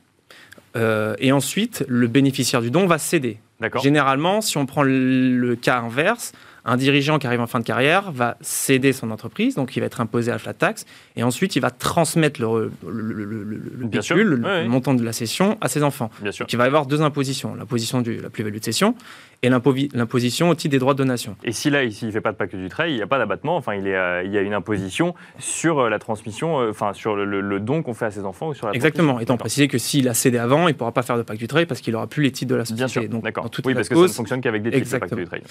Et 0.76 1.32
ensuite, 1.32 1.86
le 1.88 2.08
bénéficiaire 2.08 2.62
du 2.62 2.72
don 2.72 2.86
va 2.88 2.98
céder. 2.98 3.40
Généralement, 3.82 4.42
si 4.42 4.58
on 4.58 4.66
prend 4.66 4.84
le 4.84 5.56
cas 5.56 5.80
inverse, 5.80 6.32
un 6.66 6.78
dirigeant 6.78 7.20
qui 7.20 7.28
arrive 7.28 7.42
en 7.42 7.48
fin 7.48 7.60
de 7.60 7.66
carrière 7.66 8.12
va 8.12 8.38
céder 8.42 8.94
son 8.94 9.12
entreprise, 9.12 9.56
donc 9.56 9.76
il 9.76 9.80
va 9.80 9.86
être 9.86 10.02
imposé 10.02 10.32
à 10.32 10.36
la 10.36 10.40
flat 10.40 10.54
tax, 10.54 10.86
et 11.16 11.24
ensuite 11.24 11.56
il 11.56 11.62
va 11.62 11.72
transmettre 11.72 12.42
le, 12.42 12.72
le, 12.88 14.68
montant 14.68 14.94
de 14.94 15.04
la 15.04 15.14
cession 15.14 15.58
à 15.62 15.68
ses 15.68 15.84
enfants. 15.84 16.10
Bien 16.22 16.32
sûr. 16.32 16.46
Donc 16.46 16.54
il 16.54 16.58
va 16.58 16.66
y 16.66 16.68
avoir 16.68 16.86
deux 16.86 17.02
impositions, 17.02 17.56
l'imposition 17.56 18.02
de 18.02 18.12
la 18.12 18.30
plus-value 18.30 18.58
de 18.58 18.64
cession 18.64 18.96
et 19.42 19.50
l'imposition 19.50 20.50
au 20.50 20.56
titre 20.56 20.72
des 20.72 20.80
droits 20.80 20.94
de 20.94 20.98
donation. 20.98 21.36
Et 21.44 21.52
si 21.54 21.70
là, 21.70 21.84
ici, 21.84 22.04
il 22.04 22.08
ne 22.08 22.12
fait 22.12 22.22
pas 22.22 22.32
de 22.32 22.38
pacte 22.38 22.56
du 22.56 22.68
trait, 22.68 22.92
il 22.92 22.96
n'y 22.96 23.02
a 23.02 23.08
pas 23.08 23.18
d'abattement, 23.18 23.56
enfin 23.56 23.74
il, 23.74 23.88
euh, 23.88 24.24
il, 24.24 24.32
y 24.32 24.38
a 24.38 24.42
une 24.42 24.54
imposition 24.54 25.16
sur 25.38 25.80
euh, 25.80 25.90
la 25.90 25.98
transmission, 25.98 26.60
euh, 26.60 26.72
enfin 26.72 26.94
sur 26.94 27.16
le, 27.16 27.60
don 27.60 27.82
qu'on 27.82 27.94
fait 27.94 28.06
à 28.06 28.12
ses 28.12 28.26
enfants 28.26 28.50
ou 28.50 28.54
sur 28.54 28.68
la 28.68 28.74
Exactement, 28.74 29.20
étant 29.20 29.38
précisé 29.38 29.68
que 29.68 29.78
s'il 29.78 30.10
a 30.10 30.14
cédé 30.14 30.38
avant, 30.38 30.68
il 30.68 30.74
ne 30.74 30.78
pourra 30.78 30.92
pas 30.92 31.04
faire 31.04 31.18
de 31.18 31.24
pacte 31.24 31.40
du 31.40 31.48
trait 31.48 31.66
parce 31.66 31.80
qu'il 31.80 31.94
n'aura 31.94 32.08
plus 32.08 32.24
les 32.24 32.32
titres 32.32 32.52
de 32.52 32.56
la 32.56 32.66
société. 32.66 33.00
Bien 33.08 33.10
sûr, 33.10 33.22
d'accord. 33.22 33.50
Oui, 33.64 33.74
parce 33.74 33.88
que 33.88 33.96
ça 33.96 34.02
ne 34.02 34.08
fonctionne 34.08 34.42
qu'avec 34.42 34.62
des 34.62 34.72
titres 34.72 34.92
de 34.92 34.98
pacte 34.98 35.16
du 35.16 35.26
trait. 35.26 35.42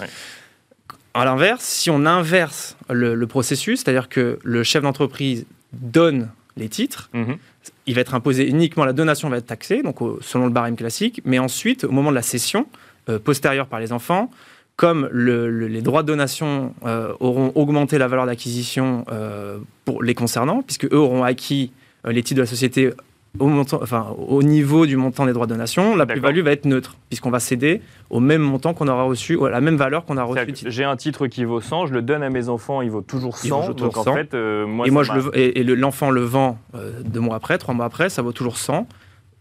À 1.19 1.25
l'inverse, 1.25 1.65
si 1.65 1.91
on 1.91 2.07
inverse 2.07 2.77
le, 2.89 3.27
processus, 3.27 3.81
c'est-à-dire 3.81 4.09
que 4.09 4.39
le 4.45 4.63
chef 4.63 4.85
d'entreprise 4.85 5.47
donne 5.73 6.31
les 6.57 6.69
titres, 6.69 7.11
mhm. 7.13 7.39
il 7.87 7.95
va 7.97 8.03
être 8.03 8.15
imposé 8.15 8.49
uniquement, 8.49 8.85
la 8.85 8.93
donation 8.93 9.29
va 9.29 9.39
être 9.39 9.47
taxée, 9.47 9.83
donc 9.83 9.97
selon 10.21 10.45
le 10.47 10.53
barème 10.53 10.77
classique, 10.77 11.21
mais 11.25 11.41
ensuite, 11.41 11.83
au 11.83 11.91
moment 11.91 12.11
de 12.11 12.15
la 12.15 12.23
cession, 12.23 12.69
euh, 13.09 13.19
postérieure 13.19 13.67
par 13.67 13.81
les 13.81 13.93
enfants, 13.93 14.31
comme 14.77 15.09
les 15.13 15.83
droits 15.83 16.03
de 16.03 16.07
donation 16.07 16.73
euh, 16.87 17.13
auront 17.19 17.51
augmenté 17.57 17.99
la 17.99 18.07
valeur 18.07 18.27
d'acquisition 18.27 19.05
euh, 19.11 19.59
pour 19.85 20.05
les 20.05 20.15
concernant, 20.15 20.63
puisque 20.63 20.85
eux 20.85 20.99
auront 20.99 21.25
acquis 21.25 21.73
les 22.07 22.23
titres 22.23 22.37
de 22.37 22.43
la 22.43 22.47
société 22.47 22.93
au, 23.39 23.47
montant, 23.47 23.81
enfin, 23.83 24.15
au 24.27 24.43
niveau 24.43 24.87
du 24.87 24.97
montant 24.97 25.27
des 25.27 25.33
droits 25.33 25.47
de 25.47 25.53
donation, 25.53 25.97
la 25.97 26.07
plus-value 26.07 26.41
va 26.41 26.53
être 26.53 26.65
neutre, 26.65 26.97
puisqu'on 27.09 27.31
va 27.31 27.41
céder 27.41 27.81
au 28.11 28.21
même 28.21 28.43
montant 28.43 28.75
qu'on 28.75 28.89
aura 28.89 29.05
reçu, 29.05 29.39
à 29.45 29.51
la 29.51 29.61
même 29.61 29.77
valeur 29.77 30.05
qu'on 30.05 30.17
a 30.17 30.23
reçu. 30.25 30.55
J'ai 30.67 30.85
un 30.85 30.97
titre 30.97 31.27
qui 31.27 31.45
vaut 31.45 31.61
100, 31.61 31.87
je 31.87 31.95
le 31.95 32.03
donne 32.03 32.23
à 32.23 32.31
mes 32.31 32.49
enfants, 32.49 32.83
il 32.83 32.91
vaut 32.91 33.03
toujours 33.03 33.37
100. 33.37 33.71
donc 33.73 33.97
en 33.97 34.05
fait, 34.15 34.35
euh, 34.35 34.67
moi, 34.67 34.87
et 34.87 34.91
moi, 34.91 35.03
je 35.03 35.13
le, 35.13 35.39
et, 35.39 35.63
l'enfant 35.63 36.11
le 36.11 36.23
vend 36.23 36.59
euh, 36.75 37.01
deux 37.05 37.21
mois 37.21 37.37
après, 37.37 37.59
trois 37.59 37.75
mois 37.75 37.87
après, 37.87 38.09
ça 38.09 38.23
vaut 38.23 38.33
toujours 38.33 38.57
100 38.57 38.87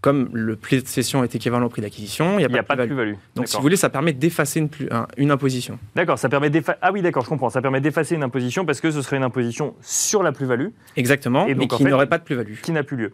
comme 0.01 0.29
le 0.31 0.55
prix 0.55 0.81
de 0.81 0.87
cession 0.87 1.23
est 1.23 1.35
équivalent 1.35 1.65
au 1.65 1.69
prix 1.69 1.81
d'acquisition, 1.81 2.37
il 2.39 2.47
n'y 2.47 2.57
a, 2.57 2.63
pas, 2.63 2.75
de 2.75 2.85
plus-value. 2.85 3.15
donc, 3.35 3.47
si 3.47 3.55
vous 3.55 3.61
voulez, 3.61 3.75
ça 3.75 3.89
permet 3.89 4.13
d'effacer 4.13 4.59
une, 4.59 4.69
une, 5.17 5.31
imposition. 5.31 5.79
D'accord, 5.95 6.19
ça 6.19 6.29
permet 6.29 6.49
d'effacer. 6.49 6.77
Ah 6.81 6.91
oui, 6.91 7.01
d'accord, 7.01 7.23
je 7.23 7.29
comprends. 7.29 7.49
Ça 7.49 7.61
permet 7.61 7.81
d'effacer 7.81 8.15
une 8.15 8.23
imposition 8.23 8.63
parce 8.63 8.79
que 8.79 8.91
ce 8.91 9.01
serait 9.01 9.17
une 9.17 9.23
imposition 9.23 9.73
sur 9.81 10.21
la 10.21 10.31
plus-value. 10.31 10.67
Exactement, 10.95 11.47
et 11.47 11.55
donc, 11.55 11.71
mais 11.71 11.77
qui 11.77 11.83
n'aurait 11.83 12.07
pas 12.07 12.19
de 12.19 12.23
plus-value. 12.23 12.53
Qui 12.61 12.71
n'a 12.71 12.83
plus 12.83 12.97
lieu. 12.97 13.13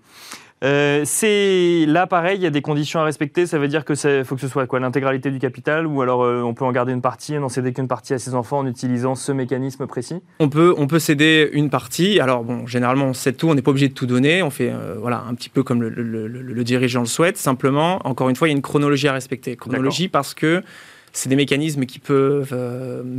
Euh, 0.63 1.02
c'est 1.04 1.86
là 1.88 2.08
pareil, 2.08 2.38
il 2.38 2.43
y 2.43 2.45
a 2.45 2.49
des 2.49 2.62
conditions 2.62 2.99
à 2.99 3.04
respecter. 3.04 3.45
Ça 3.45 3.60
veut 3.60 3.67
dire 3.67 3.84
que 3.84 3.95
faut 4.23 4.36
que 4.36 4.41
ce 4.41 4.47
soit 4.47 4.65
quoi 4.65 4.80
l'intégralité 4.80 5.30
du 5.30 5.39
capital 5.39 5.86
ou 5.86 6.02
alors 6.02 6.23
euh, 6.23 6.41
on 6.41 6.54
peut 6.54 6.63
en 6.63 6.71
garder 6.71 6.93
une 6.93 7.02
partie 7.02 7.34
et 7.34 7.39
n'en 7.39 7.49
céder 7.49 7.73
qu'une 7.73 7.89
partie 7.89 8.13
à 8.13 8.19
ses 8.19 8.34
enfants 8.34 8.60
en 8.60 8.67
utilisant 8.67 9.15
ce 9.15 9.32
mécanisme 9.32 9.86
précis? 9.88 10.21
On 10.39 10.49
peut 10.49 10.73
on 10.78 10.88
peut 10.88 10.99
céder 10.99 11.49
une 11.52 11.69
partie. 11.69 12.19
Alors 12.19 12.43
bon, 12.43 12.65
généralement 12.65 13.08
on 13.08 13.13
cède 13.13 13.36
tout, 13.36 13.49
on 13.49 13.56
n'est 13.56 13.62
pas 13.62 13.71
obligé 13.71 13.89
de 13.89 13.93
tout 13.93 14.06
donner. 14.06 14.41
On 14.41 14.49
fait 14.49 14.71
euh, 14.71 14.95
voilà 14.99 15.26
un 15.28 15.34
petit 15.36 15.49
peu 15.49 15.63
comme 15.63 15.84
le, 15.84 16.63
dirigeant 16.63 17.02
le 17.02 17.08
souhaite. 17.08 17.38
Simplement, 17.38 17.99
encore 18.08 18.30
une 18.30 18.38
fois, 18.38 18.47
il 18.47 18.52
y 18.52 18.54
a 18.54 18.56
une 18.56 18.62
chronologie 18.62 19.10
à 19.10 19.13
respecter. 19.13 19.58
Chronologie 19.58 20.08
parce 20.08 20.34
que 20.34 20.63
c'est 21.12 21.28
des 21.28 21.36
mécanismes 21.36 21.86
qui 21.86 21.99
peuvent 21.99 22.56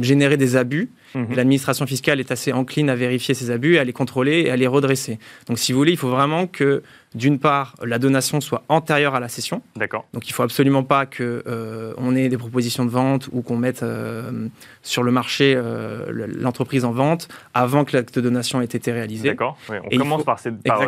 générer 0.01 0.37
des 0.37 0.57
abus. 0.57 0.89
Mhm. 1.15 1.35
L'administration 1.37 1.87
fiscale 1.87 2.21
est 2.21 2.33
assez 2.33 2.53
encline 2.53 2.91
à 2.91 2.97
vérifier 2.97 3.35
ces 3.35 3.51
abus, 3.51 3.79
à 3.79 3.85
les 3.85 3.93
contrôler 3.93 4.41
et 4.47 4.51
à 4.51 4.57
les 4.57 4.67
redresser. 4.67 5.19
Donc, 5.47 5.59
si 5.59 5.73
vous 5.73 5.79
voulez, 5.79 5.93
il 5.93 5.99
faut 5.99 6.09
vraiment 6.09 6.47
que 6.47 6.83
d'une 7.15 7.39
part, 7.39 7.75
la 7.85 7.99
donation 7.99 8.41
soit 8.41 8.65
antérieure 8.69 9.15
à 9.15 9.21
la 9.21 9.29
cession. 9.29 9.63
D'accord. 9.77 10.07
Donc 10.13 10.27
il 10.27 10.31
ne 10.31 10.35
faut 10.35 10.43
absolument 10.43 10.83
pas 10.83 11.07
qu'on 11.07 11.15
euh, 11.19 12.15
ait 12.17 12.29
des 12.29 12.37
propositions 12.37 12.85
de 12.85 12.91
vente 12.91 13.29
ou 13.33 13.43
qu'on 13.43 13.57
mette 13.57 13.83
euh, 13.83 14.49
sur 14.83 15.03
le 15.03 15.13
marché 15.13 15.55
euh, 15.57 16.29
l'entreprise 16.39 16.85
en 16.85 16.93
vente 16.93 17.29
avant 17.55 17.85
que 17.85 17.97
l'acte 17.97 18.17
de 18.17 18.21
donation 18.21 18.61
ait 18.61 18.65
été 18.65 18.91
réalisé. 18.91 19.29
D'accord. 19.29 19.57
On 19.69 19.97
commence 19.97 20.25
par, 20.25 20.39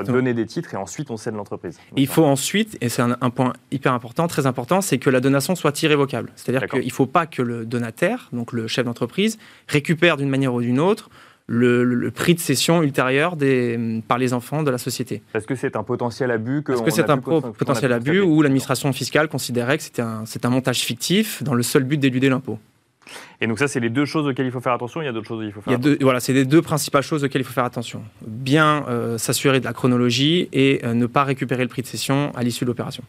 donner 0.05 0.35
des 0.35 0.47
titres 0.47 0.75
et 0.75 0.77
ensuite 0.77 1.11
on 1.11 1.17
cède 1.17 1.35
l'entreprise. 1.35 1.79
Il 1.97 2.09
faut 2.09 2.25
ensuite, 2.25 2.77
et 2.81 2.89
c'est 2.89 3.03
un, 3.03 3.31
point 3.31 3.53
hyper 3.71 3.93
important, 3.93 4.27
très 4.27 4.47
important, 4.47 4.81
c'est 4.81 4.99
que 4.99 5.11
la 5.11 5.21
donation 5.21 5.55
soit 5.55 5.81
irrévocable. 5.83 6.31
C'est-à-dire 6.35 6.69
qu'il 6.69 6.85
ne 6.85 6.91
faut 6.91 7.07
pas 7.07 7.27
que 7.27 7.43
le 7.43 7.65
donataire, 7.65 8.29
donc 8.33 8.53
le 8.53 8.67
chef 8.67 8.85
d'entreprise, 8.85 9.39
récupère 9.69 10.17
d'une 10.17 10.29
manière 10.29 10.55
ou 10.55 10.61
d'une 10.61 10.81
autre 10.81 11.11
le, 11.47 12.11
prix 12.11 12.35
de 12.35 12.41
cession 12.41 12.83
ultérieur 12.83 13.37
des, 13.37 14.03
par 14.09 14.19
les 14.19 14.33
enfants 14.33 14.63
de 14.63 14.71
la 14.71 14.79
société. 14.79 15.23
Est-ce 15.35 15.47
que 15.47 15.55
c'est 15.55 15.77
un 15.77 15.83
potentiel 15.83 16.31
abus 16.31 16.63
que 16.63 16.73
Est-ce 16.73 16.83
que 16.83 16.91
c'est 16.91 17.11
un 17.11 17.19
potentiel 17.19 17.93
abus 17.93 18.21
où 18.21 18.43
l'administration 18.43 18.93
fiscale 18.93 19.29
considérait 19.29 19.79
que 19.79 19.85
c'était 19.85 20.03
un, 20.03 20.25
un 20.43 20.51
montage 20.51 20.81
fictif 20.81 21.43
dans 21.43 21.55
le 21.55 21.63
seul 21.63 21.85
but 21.85 21.99
d'éluder 21.99 22.29
l'impôt? 22.29 22.59
Et 23.41 23.47
donc 23.47 23.59
ça, 23.59 23.69
c'est 23.69 23.81
les 23.81 23.91
deux 23.91 24.05
choses 24.05 24.27
auxquelles 24.27 24.47
il 24.47 24.53
faut 24.53 24.61
faire 24.61 24.73
attention. 24.73 25.01
Il 25.01 25.05
y 25.05 25.09
a 25.09 25.13
d'autres 25.13 25.29
choses 25.29 25.39
auxquelles 25.39 25.51
il 25.51 25.53
faut 25.53 25.61
faire 25.61 25.75
attention. 25.75 25.97
voilà, 26.01 26.21
c'est 26.21 26.33
les 26.33 26.45
deux 26.45 26.63
principales 26.63 27.03
choses 27.03 27.23
auxquelles 27.23 27.43
il 27.43 27.45
faut 27.45 27.53
faire 27.53 27.65
attention. 27.65 28.03
Bien 28.27 28.85
euh, 28.89 29.19
s'assurer 29.19 29.61
de 29.61 29.65
la 29.65 29.73
chronologie 29.73 30.49
et 30.53 30.81
euh, 30.85 30.95
ne 30.95 31.07
pas 31.07 31.25
récupérer 31.25 31.63
le 31.63 31.69
prix 31.69 31.83
de 31.83 31.87
cession 31.87 32.33
à 32.35 32.43
l'issue 32.43 32.65
de 32.65 32.71
l'opération. 32.71 33.05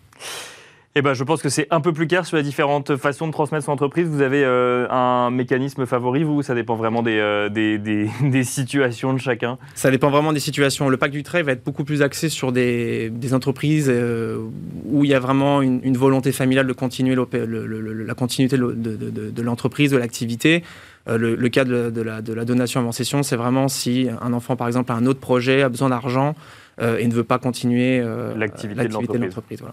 Eh 1.00 1.04
ben, 1.04 1.14
je 1.14 1.24
pense 1.24 1.44
que 1.44 1.50
c'est 1.50 1.68
un 1.70 1.80
peu 1.80 1.94
plus 1.94 2.08
clair 2.08 2.26
sur 2.26 2.38
les 2.38 2.44
différentes 2.44 2.96
façons 2.98 3.28
de 3.28 3.32
transmettre 3.32 3.64
son 3.64 3.72
entreprise. 3.72 4.08
Vous 4.08 4.24
avez 4.24 4.44
euh, 4.44 4.88
un 4.90 5.30
mécanisme 5.30 5.86
favori, 5.86 6.24
vous? 6.24 6.42
Ça 6.42 6.56
dépend 6.56 6.76
vraiment 6.76 7.04
des, 7.04 7.20
euh, 7.20 7.50
des, 7.50 8.44
situations 8.44 9.14
de 9.14 9.20
chacun 9.20 9.60
Ça 9.76 9.92
dépend 9.92 10.10
vraiment 10.10 10.34
des 10.34 10.40
situations. 10.40 10.90
Le 10.90 10.98
pacte 10.98 11.14
du 11.14 11.22
trait 11.22 11.44
va 11.44 11.52
être 11.52 11.64
beaucoup 11.64 11.84
plus 11.84 12.02
axé 12.02 12.30
sur 12.30 12.52
des, 12.52 13.12
entreprises 13.32 13.92
euh, 13.94 14.40
où 14.86 15.06
il 15.06 15.12
y 15.12 15.14
a 15.14 15.20
vraiment 15.20 15.62
une, 15.62 15.98
volonté 15.98 16.32
familiale 16.32 16.66
de 16.66 16.74
continuer 16.74 17.16
la 17.16 18.16
continuité 18.16 18.58
de, 18.58 19.42
l'entreprise, 19.44 19.92
de 19.92 19.98
l'activité. 19.98 20.64
Le, 21.06 21.48
cas 21.50 21.64
de, 21.64 22.02
la, 22.02 22.24
de 22.24 22.34
la 22.34 22.44
donation 22.44 22.80
avant 22.80 22.92
session, 22.92 23.22
c'est 23.22 23.36
vraiment 23.36 23.68
si 23.68 24.08
un 24.20 24.34
enfant, 24.34 24.56
par 24.56 24.66
exemple, 24.66 24.92
a 24.92 24.96
un 24.96 25.06
autre 25.06 25.20
projet, 25.20 25.62
a 25.62 25.70
besoin 25.70 25.90
d'argent, 25.90 26.34
euh, 26.80 26.98
et 27.00 27.08
ne 27.08 27.14
veut 27.14 27.24
pas 27.24 27.40
continuer 27.40 28.00
euh, 28.00 28.36
l'activité 28.36 28.88
de 28.88 28.94
l'entreprise. 28.94 29.64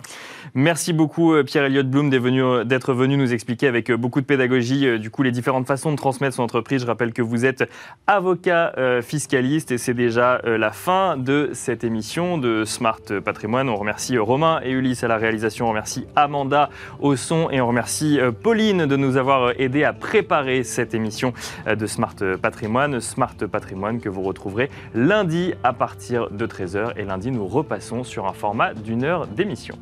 Merci 0.54 0.94
beaucoup 0.94 1.34
euh, 1.34 1.42
Pierre 1.42 1.64
Elliott 1.64 1.86
Blum 1.86 2.08
d'être 2.08 2.94
venu, 2.94 3.16
nous 3.16 3.32
expliquer 3.34 3.66
avec 3.66 3.92
beaucoup 3.92 4.22
de 4.22 4.26
pédagogie 4.26 4.98
du 4.98 5.10
coup 5.10 5.22
les 5.22 5.30
différentes 5.30 5.66
façons 5.66 5.90
de 5.90 5.96
transmettre 5.96 6.36
son 6.36 6.42
entreprise. 6.42 6.82
Je 6.82 6.86
rappelle 6.86 7.12
que 7.12 7.22
vous 7.22 7.44
êtes 7.44 7.68
avocat 8.06 8.72
fiscaliste 9.02 9.70
et 9.70 9.78
c'est 9.78 9.94
déjà 9.94 10.40
la 10.44 10.70
fin 10.70 11.16
de 11.16 11.50
cette 11.52 11.84
émission 11.84 12.38
de 12.38 12.64
Smart 12.64 13.00
Patrimoine. 13.24 13.68
On 13.68 13.76
remercie 13.76 14.18
Romain 14.18 14.60
et 14.62 14.70
Ulysse 14.70 15.04
à 15.04 15.08
la 15.08 15.16
réalisation, 15.16 15.66
on 15.66 15.70
remercie 15.70 16.06
Amanda 16.16 16.70
au 17.00 17.16
son 17.16 17.50
et 17.50 17.60
on 17.60 17.68
remercie 17.68 18.18
Pauline 18.42 18.86
de 18.86 18.96
nous 18.96 19.16
avoir 19.16 19.52
aidé 19.60 19.84
à 19.84 19.92
préparer 19.92 20.62
cette 20.62 20.94
émission 20.94 21.32
de 21.66 21.86
Smart 21.86 22.16
Patrimoine. 22.40 23.00
Smart 23.00 23.36
Patrimoine 23.50 24.00
que 24.00 24.08
vous 24.08 24.22
retrouverez 24.22 24.70
lundi 24.94 25.54
à 25.62 25.72
partir 25.72 26.30
de 26.30 26.46
13h 26.46 26.93
et 26.96 27.04
lundi, 27.04 27.30
nous 27.30 27.46
repassons 27.46 28.04
sur 28.04 28.26
un 28.26 28.32
format 28.32 28.74
d'une 28.74 29.04
heure 29.04 29.26
d'émission. 29.26 29.76